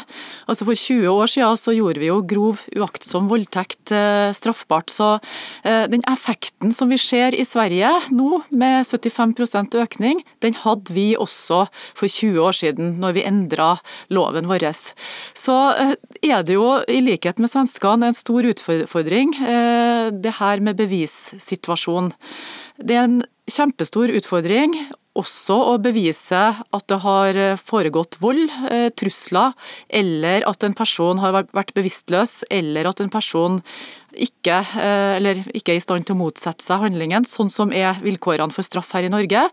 [0.49, 4.91] Altså For 20 år siden så gjorde vi jo grov uaktsom voldtekt eh, straffbart.
[4.95, 5.17] Så
[5.65, 11.65] den effekten som vi ser i Sverige nå, med 75% økning, den hadde vi også
[11.97, 13.74] for 20 år siden når vi endra
[14.14, 14.66] loven vår.
[15.36, 15.94] Så eh,
[16.24, 22.12] er det jo, i likhet med svenskene, en stor utfordring eh, det her med bevissituasjonen.
[22.80, 24.74] Det er en kjempestor utfordring
[25.14, 29.55] også å bevise at det har foregått vold, eh, trusler,
[29.88, 33.61] eller at en person har vært bevisstløs, eller at en person
[34.15, 37.99] ikke, eh, eller ikke er i stand til å motsette seg handlingen, sånn som er
[38.05, 39.47] vilkårene for straff her i Norge.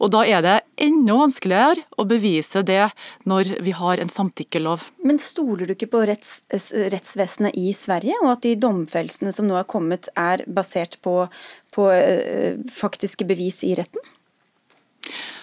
[0.00, 2.90] Og Da er det enda vanskeligere å bevise det
[3.26, 4.88] når vi har en samtykkelov.
[5.04, 9.58] Men stoler du ikke på retts, rettsvesenet i Sverige, og at de domfellelsene som nå
[9.58, 11.28] er kommet er basert på,
[11.74, 14.00] på eh, faktiske bevis i retten?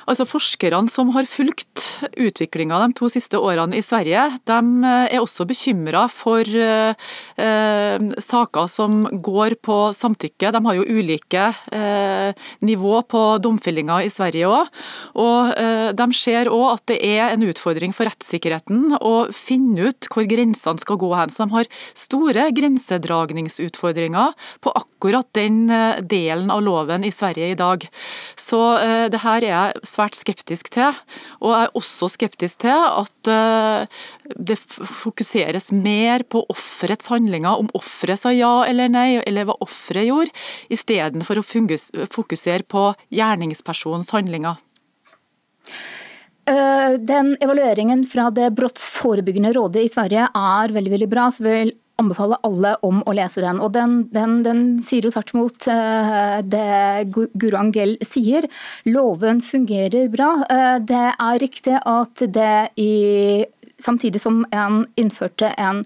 [0.10, 1.84] Altså Forskerne som har fulgt
[2.20, 6.95] utviklinga de to siste årene i Sverige, de eh, er også bekymra for eh,
[7.39, 10.51] eh, saker som går på samtykke.
[10.54, 12.34] De har jo ulike eh,
[12.66, 14.72] nivå på domfellinga i Sverige òg.
[15.24, 20.10] Og eh, de ser òg at det er en utfordring for rettssikkerheten å finne ut
[20.12, 21.34] hvor grensene skal gå hen.
[21.34, 21.72] Så de har
[22.06, 27.88] store grensedragningsutfordringer på akkurat den eh, delen av loven i Sverige i dag.
[28.39, 28.60] Så
[29.12, 30.98] det her er svært skeptisk til.
[31.41, 34.00] Og er også skeptisk til at eh,
[34.36, 40.10] det fokuseres mer på offerets handlinger, om offeret sa ja eller nei, eller hva offeret
[40.10, 40.34] gjorde,
[40.74, 44.60] istedenfor å fokusere på gjerningspersonens handlinger.
[46.44, 51.30] Eh, den evalueringen fra det brottsforebyggende rådet i Sverige er veldig veldig bra.
[51.32, 51.72] så vil
[52.02, 53.60] anbefale alle om å lese den.
[53.64, 58.48] Og den, den, den sier jo tvert imot uh, det Guro Angell sier.
[58.89, 60.32] Loven fungerer bra.
[60.50, 62.94] Uh, det er riktig at det i
[63.84, 65.80] Samtidig som en innførte en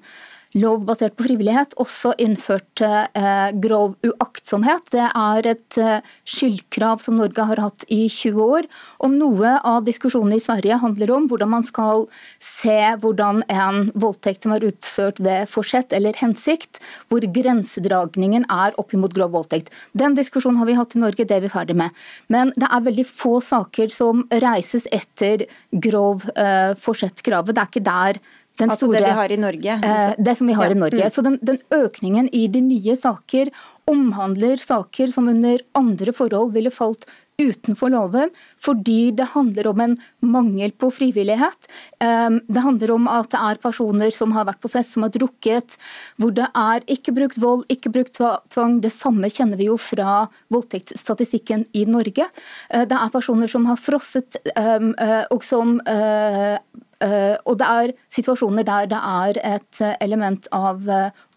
[0.58, 4.89] lov basert på frivillighet, også innførte eh, grov uaktsomhet.
[4.93, 8.68] Det er et eh, skyldkrav som Norge har hatt i 20 år.
[9.03, 12.08] Om noe av diskusjonene i Sverige handler om hvordan man skal
[12.43, 16.82] se hvordan en voldtekt som er utført ved forsett eller hensikt,
[17.12, 19.72] hvor grensedragningen er oppimot grov voldtekt.
[19.97, 21.93] Den diskusjonen har vi hatt i Norge, det er vi ferdig med.
[22.34, 27.55] Men det er veldig få saker som reises etter grov uh, forsett-kravet.
[27.55, 28.22] Det er ikke der
[28.58, 29.78] den altså store, det vi har i Norge?
[29.84, 30.76] Eh, det som vi har ja.
[30.76, 31.03] i Norge.
[31.03, 31.14] Mm.
[31.14, 33.51] Så den, den, økningen i de nye saker
[33.88, 39.93] omhandler saker som under andre forhold ville falt utenfor loven, fordi det handler om en
[40.26, 41.68] mangel på frivillighet.
[42.01, 45.14] Eh, det handler om at det er personer som har vært på fest, som har
[45.14, 45.78] drukket,
[46.18, 48.80] hvor det er ikke brukt vold, ikke brukt tvang.
[48.82, 52.26] Det samme kjenner vi jo fra voldtektsstatistikken i Norge.
[52.72, 56.58] Eh, det er personer som har frosset, um, uh, og som uh,
[57.00, 60.82] og det er situasjoner der det er et element av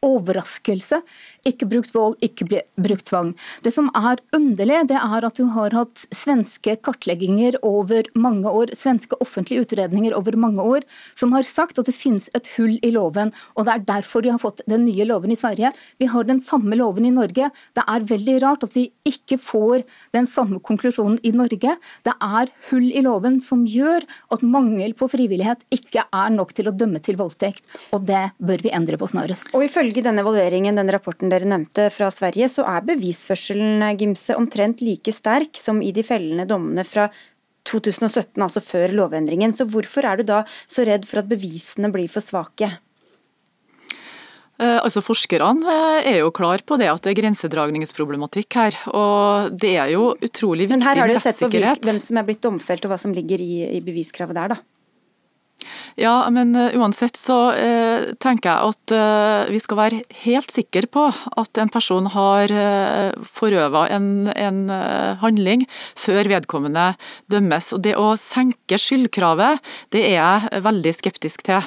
[0.04, 1.00] overraskelse.
[1.48, 2.46] Ikke brukt vold, ikke
[2.76, 3.32] brukt tvang.
[3.64, 8.72] Det som er underlig, det er at du har hatt svenske kartlegginger over mange år,
[8.76, 10.86] svenske offentlige utredninger over mange år,
[11.18, 13.32] som har sagt at det finnes et hull i loven.
[13.56, 15.72] og Det er derfor de har fått den nye loven i Sverige.
[15.98, 17.50] Vi har den samme loven i Norge.
[17.76, 19.84] Det er veldig rart at vi ikke får
[20.16, 21.76] den samme konklusjonen i Norge.
[22.06, 26.70] Det er hull i loven som gjør at mangel på frivillighet ikke er nok til
[26.70, 29.50] å dømme til voldtekt, og det bør vi endre på snarest.
[29.56, 34.36] Og ifølge Ifølge denne evalueringen den rapporten dere nevnte fra Sverige, så er bevisførselen Gimse,
[34.38, 37.08] omtrent like sterk som i de fellende dommene fra
[37.66, 39.50] 2017, altså før lovendringen.
[39.50, 42.70] Så hvorfor er du da så redd for at bevisene blir for svake?
[44.62, 48.78] Eh, altså Forskerne eh, er jo klar på det at det er grensedragningsproblematikk her.
[48.94, 50.86] og Det er jo utrolig viktig rettssikkerhet.
[50.86, 53.42] Men her har du sett på hvem som er blitt domfelt og hva som ligger
[53.42, 54.62] i, i beviskravet der, da.
[56.00, 60.88] Ja, men uh, uansett så eh, tenker jeg at eh, vi skal være helt sikre
[60.90, 64.60] på at en person har eh, forøva en, en
[65.20, 65.66] handling
[65.98, 66.94] før vedkommende
[67.32, 67.70] dømmes.
[67.76, 69.60] Og Det å senke skyldkravet,
[69.94, 71.66] det er jeg veldig skeptisk til.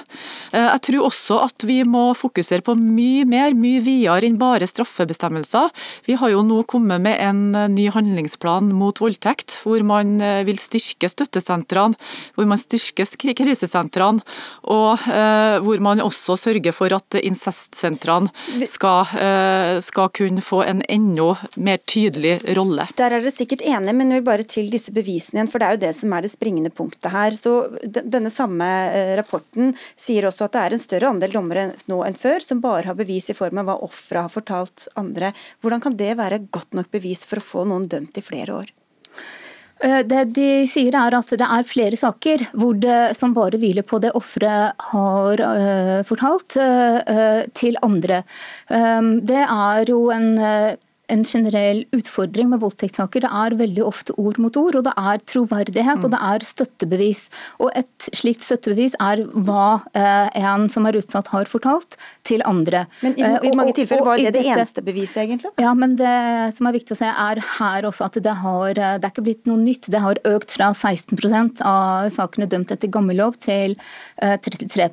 [0.54, 5.72] jeg tror også at vi må fokusere på mye mer, mye videre enn bare straffebestemmelser.
[6.08, 10.18] Vi har jo nå kommet med en ny handlingsplan mot voldtekt, hvor man
[10.48, 11.98] vil styrke støttesentrene,
[12.36, 18.32] hvor man styrker krisesentrene og eh, hvor man også sørger for at incestsentrene
[18.70, 22.88] skal, eh, skal kunne få en enda mer tydelig rolle.
[22.98, 25.68] Der er dere sikkert enige, men jeg vil bare til disse bevisene igjen, for det
[25.68, 27.36] er jo det som er det springende punktet her.
[27.38, 32.02] Så Denne samme uh, rapporten sier også at det er en større andel dommere nå
[32.08, 35.34] enn før som bare har bevis i form av hva offeret har fortalt andre.
[35.64, 38.74] Hvordan kan det være godt nok bevis for å få noen dømt i flere år?
[39.82, 42.46] Eh, det de sier er at det er flere saker
[42.84, 48.22] det, som bare hviler på det offeret har uh, fortalt uh, til andre.
[48.70, 50.30] Det er jo en
[51.12, 53.26] en generell utfordring med voldtektssaker.
[53.26, 57.26] Det er veldig ofte ord mot ord, og det er troverdighet og det er støttebevis.
[57.60, 62.86] Og Et slikt støttebevis er hva eh, en som er utsatt har fortalt til andre.
[63.02, 65.52] Men i, i mange tilfeller var det det eneste beviset, egentlig?
[65.60, 66.14] Ja, men det
[66.56, 69.26] som er viktig å se er her også at det har eh, det er ikke
[69.28, 69.90] blitt noe nytt.
[69.92, 73.76] Det har økt fra 16% av sakene dømt etter gammel lov til
[74.22, 74.88] 33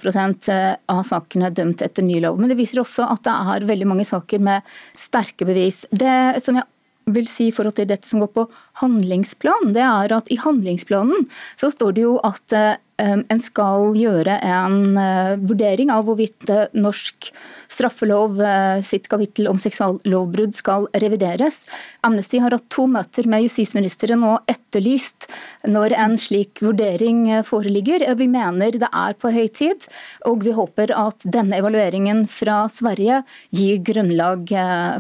[0.51, 2.41] eh, av sakene dømt etter ny lov.
[2.41, 4.67] Men det viser også at det er veldig mange saker med
[4.99, 5.85] sterke bevis.
[6.01, 6.67] Det som jeg
[7.15, 8.47] vil si i forhold til dette som går på
[8.83, 11.27] handlingsplan, det er at i handlingsplanen
[11.59, 16.69] så står det jo at eh, en skal gjøre en eh, vurdering av hvorvidt eh,
[16.77, 17.31] norsk
[17.71, 21.63] straffelov eh, sitt kapittel om seksuallovbrudd skal revideres.
[22.07, 25.31] Amnesty har hatt to møter med justisministeren og etterlyst
[25.71, 28.07] når en slik vurdering foreligger.
[28.17, 29.85] Vi mener det er på høy tid,
[30.29, 33.23] og vi håper at denne evalueringen fra Sverige
[33.55, 34.49] gir grunnlag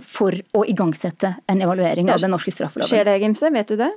[0.04, 2.90] for å igangsette en evaluering av den norske straffeloven.
[2.90, 3.52] Skjer det, Gimse?
[3.54, 3.92] Vet du det?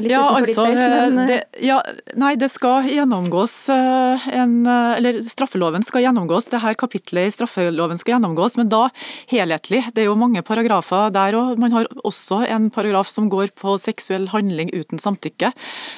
[0.00, 1.18] Litt ja, altså, felt, men...
[1.18, 1.76] Eh, det, ja,
[2.18, 7.34] nei, det skal gjennomgås eh, en eh, Eller straffeloven skal gjennomgås, det her kapitlet i
[7.34, 8.88] straffeloven skal gjennomgås, men da
[9.30, 9.84] helhetlig.
[9.94, 13.76] Det er jo mange paragrafer der og Man har også en paragraf som går på
[13.78, 15.52] seksuell handling uten samtykke,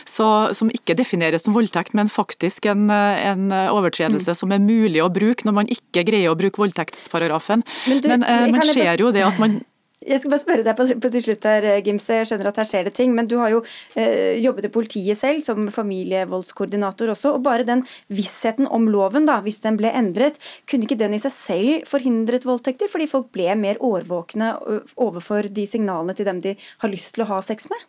[0.05, 4.39] så, som ikke defineres som voldtekt, men faktisk en, en overtredelse mm.
[4.43, 7.65] som er mulig å bruke når man ikke greier å bruke voldtektsparagrafen.
[7.89, 9.61] Men, du, men eh, man ser jo det at man
[10.07, 12.19] jeg skal bare spørre deg på, på til slutt her, Gimse.
[12.21, 13.63] Jeg skjønner at her skjer det ting, men du har jo
[13.99, 17.35] eh, jobbet i politiet selv som familievoldskoordinator også.
[17.37, 17.83] og Bare den
[18.13, 20.39] vissheten om loven, da, hvis den ble endret,
[20.71, 22.91] kunne ikke den i seg selv forhindret voldtekter?
[22.93, 24.55] Fordi folk ble mer årvåkne
[24.95, 27.87] overfor de signalene til dem de har lyst til å ha sex med?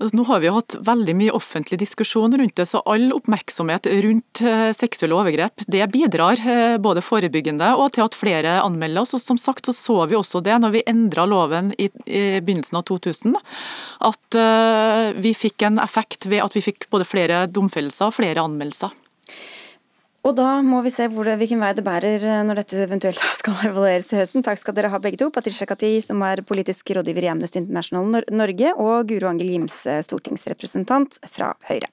[0.00, 4.40] Altså, nå har vi hatt veldig mye offentlig diskusjon rundt det, så all oppmerksomhet rundt
[4.40, 9.12] eh, seksuelle overgrep det bidrar eh, både forebyggende og til at flere anmelder oss.
[9.18, 12.80] Og som sagt så, så vi også det når vi endra loven i, i, begynnelsen
[12.80, 13.36] av 2000,
[14.08, 18.44] at uh, vi fikk en effekt ved at vi fikk både flere domfellelser og flere
[18.44, 18.94] anmeldelser.
[20.20, 23.56] Og da må vi se det, hvilken vei det bærer eh, når dette eventuelt skal
[23.70, 24.44] evalueres til høsten.
[24.44, 25.30] Takk skal dere ha begge to.
[25.32, 31.20] Patricia Kati, som er politisk rådgiver i Amnesty International Norge, og Guro Angel Gimse, stortingsrepresentant
[31.30, 31.88] fra Høyre.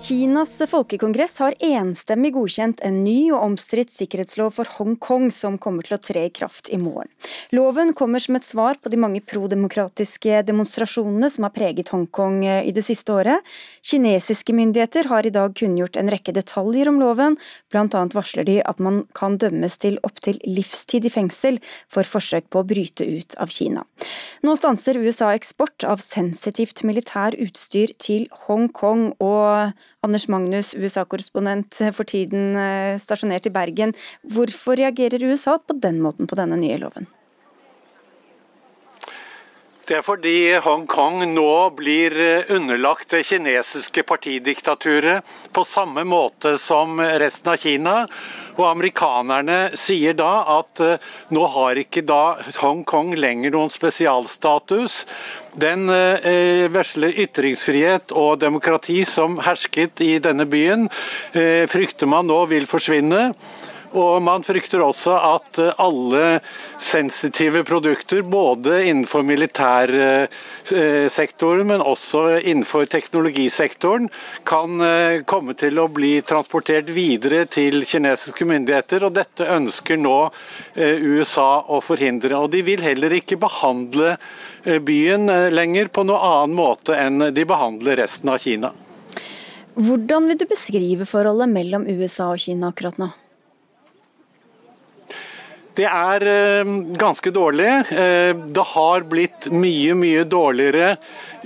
[0.00, 5.98] Kinas folkekongress har enstemmig godkjent en ny og omstridt sikkerhetslov for Hongkong som kommer til
[5.98, 7.10] å tre i kraft i morgen.
[7.52, 12.62] Loven kommer som et svar på de mange prodemokratiske demonstrasjonene som har preget Hongkong eh,
[12.70, 13.44] i det siste året.
[13.84, 17.36] Kinesiske myndigheter har i dag kunngjort en rekke detaljer om loven,
[17.68, 18.06] bl.a.
[18.16, 21.60] varsler de at man kan dømmes til opptil livstid i fengsel
[21.92, 23.84] for forsøk på å bryte ut av Kina.
[24.40, 32.08] Nå stanser USA eksport av sensitivt militær utstyr til Hongkong, og Anders Magnus, USA-korrespondent for
[32.08, 33.96] tiden eh, stasjonert i Bergen.
[34.24, 37.10] Hvorfor reagerer USA på den måten på denne nye loven?
[39.90, 47.00] Det er fordi Hongkong nå blir eh, underlagt det kinesiske partidiktaturet på samme måte som
[47.02, 47.94] resten av Kina.
[48.54, 55.00] Og amerikanerne sier da at eh, nå har ikke da Hongkong lenger noen spesialstatus.
[55.58, 60.86] Den eh, vesle ytringsfrihet og demokrati som hersket i denne byen,
[61.32, 63.32] eh, frykter man nå vil forsvinne.
[63.90, 66.38] Og man frykter også at eh, alle
[66.78, 74.08] sensitive produkter, både innenfor militærsektoren, men også innenfor teknologisektoren,
[74.46, 79.02] kan eh, komme til å bli transportert videre til kinesiske myndigheter.
[79.08, 80.30] og Dette ønsker nå
[80.76, 82.38] eh, USA å forhindre.
[82.38, 84.18] Og De vil heller ikke behandle
[84.64, 88.72] byen lenger på noe annen måte enn de behandler resten av Kina.
[89.80, 93.08] Hvordan vil du beskrive forholdet mellom USA og Kina akkurat nå?
[95.78, 97.68] Det er eh, ganske dårlig.
[97.94, 100.96] Eh, det har blitt mye, mye dårligere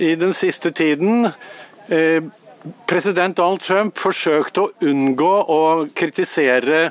[0.01, 1.29] i den siste tiden.
[1.87, 2.25] Eh,
[2.89, 5.61] president Donald Trump forsøkte å unngå å
[5.95, 6.89] kritisere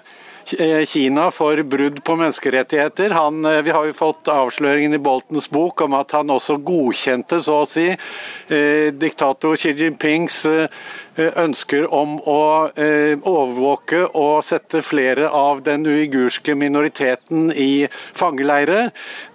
[0.89, 3.15] Kina for brudd på menneskerettigheter.
[3.17, 7.63] Han, vi har jo fått avsløringen i Boltons bok om at han også godkjente, så
[7.63, 10.69] å si, eh, diktator Xi Jinpings eh,
[11.15, 17.87] Eh, ønsker om å eh, overvåke og sette flere av den uigurske minoriteten i
[18.19, 18.89] fangeleire.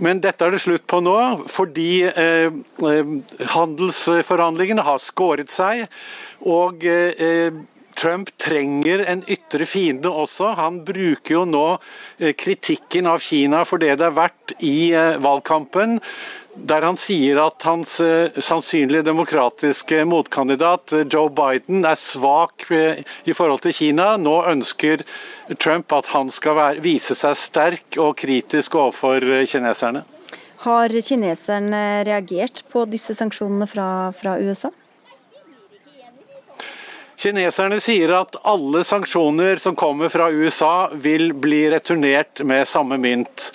[0.03, 1.15] Men dette er det slutt på nå,
[1.47, 2.51] fordi eh,
[3.55, 5.87] handelsforhandlingene har skåret seg.
[6.43, 6.83] og
[7.99, 10.53] Trump trenger en ytre fiende også.
[10.59, 11.65] Han bruker jo nå
[12.39, 14.77] kritikken av Kina for det det er verdt i
[15.19, 15.99] valgkampen
[16.67, 23.63] der han sier at hans uh, sannsynlige demokratiske motkandidat Joe Biden er svak i forhold
[23.63, 24.11] til Kina.
[24.17, 25.03] Nå ønsker
[25.59, 30.03] Trump at han skal være, vise seg sterk og kritisk overfor kineserne.
[30.65, 34.73] Har kineserne reagert på disse sanksjonene fra, fra USA?
[37.19, 43.49] Kineserne sier at alle sanksjoner som kommer fra USA vil bli returnert med samme mynt.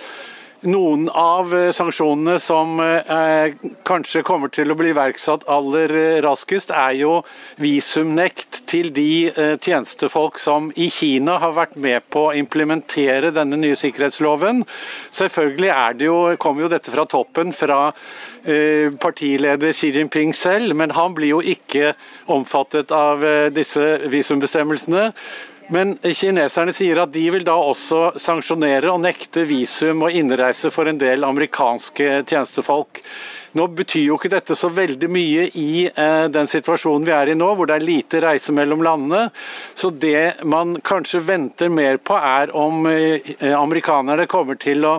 [0.65, 3.53] Noen av eh, sanksjonene som eh,
[3.85, 7.19] kanskje kommer til å bli iverksatt aller eh, raskest, er jo
[7.61, 9.29] visumnekt til de
[9.61, 14.65] tjenestefolk som i Kina har vært med på å implementere denne nye sikkerhetsloven.
[15.13, 15.71] Selvfølgelig
[16.07, 17.93] jo, kommer jo dette fra toppen, fra
[19.01, 21.95] partileder Xi Jinping selv, men han blir jo ikke
[22.33, 23.25] omfattet av
[23.57, 25.07] disse visumbestemmelsene.
[25.73, 30.91] Men kineserne sier at de vil da også sanksjonere og nekte visum og innreise for
[30.91, 33.01] en del amerikanske tjenestefolk.
[33.55, 37.37] Nå betyr jo ikke dette så veldig mye i eh, den situasjonen vi er i
[37.39, 39.29] nå, hvor det er lite reise mellom landene.
[39.79, 43.23] Så det man kanskje venter mer på, er om eh,
[43.55, 44.99] amerikanerne kommer til å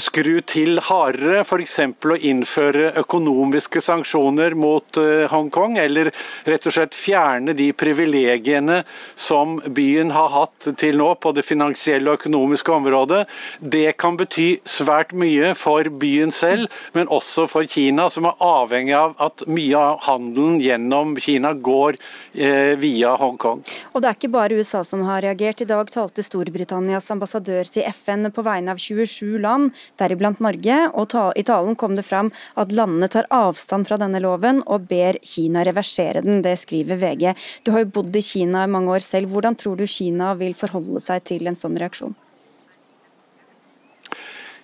[0.00, 1.76] skru til hardere, f.eks.
[2.06, 6.10] å innføre økonomiske sanksjoner mot eh, Hongkong, eller
[6.46, 8.82] rett og slett fjerne de privilegiene
[9.14, 13.22] som byen har hatt til nå på det finansielle og økonomiske området.
[13.60, 18.96] Det kan bety svært mye for byen selv, men også for Kina, som er avhengig
[18.96, 22.00] av at mye av handelen gjennom Kina går
[22.34, 23.64] eh, via Hongkong.
[23.94, 25.62] Og det er ikke bare USA som har reagert.
[25.62, 31.16] I dag talte Storbritannias ambassadør til FN på vegne av 27 land deriblant Norge, og
[31.38, 35.64] i talen kom det fram at landene tar avstand fra denne loven og ber Kina
[35.66, 36.42] reversere den.
[36.42, 37.32] Det skriver VG.
[37.64, 39.32] Du har jo bodd i Kina i mange år selv.
[39.32, 42.16] Hvordan tror du Kina vil forholde seg til en sånn reaksjon?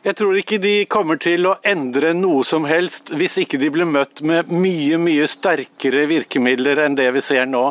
[0.02, 3.86] Jeg tror ikke de kommer til å endre noe som helst hvis ikke de blir
[3.86, 7.68] møtt med mye, mye sterkere virkemidler enn det vi ser nå.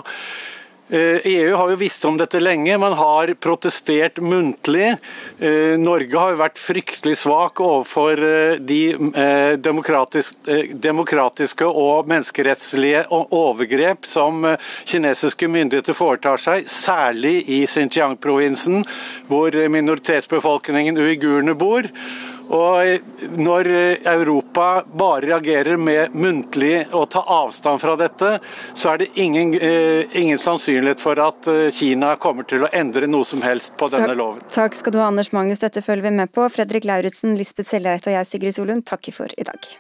[0.91, 4.97] EU eh, e har jo visst om dette lenge, man har protestert muntlig.
[5.39, 8.81] Eh, Norge har jo vært fryktelig svak overfor eh, de
[10.81, 14.43] demokratiske og menneskerettslige overgrep som
[14.89, 18.83] kinesiske myndigheter foretar seg, særlig i Xinjiang-provinsen,
[19.31, 21.87] hvor minoritetsbefolkningen uigurene bor.
[22.51, 23.67] Og Når
[24.11, 28.31] Europa bare reagerer med muntlig å ta avstand fra dette,
[28.73, 33.07] så er det ingen, eh, ingen sannsynlighet for at eh, Kina kommer til å endre
[33.07, 34.43] noe som helst på denne loven.
[34.51, 35.63] Takk skal du ha, Anders Magnus.
[35.63, 36.49] Dette følger vi med på.
[36.51, 39.71] Fredrik Lauritzen, Lisbeth Sellereit og jeg, Sigrid Solund, takker for i dag.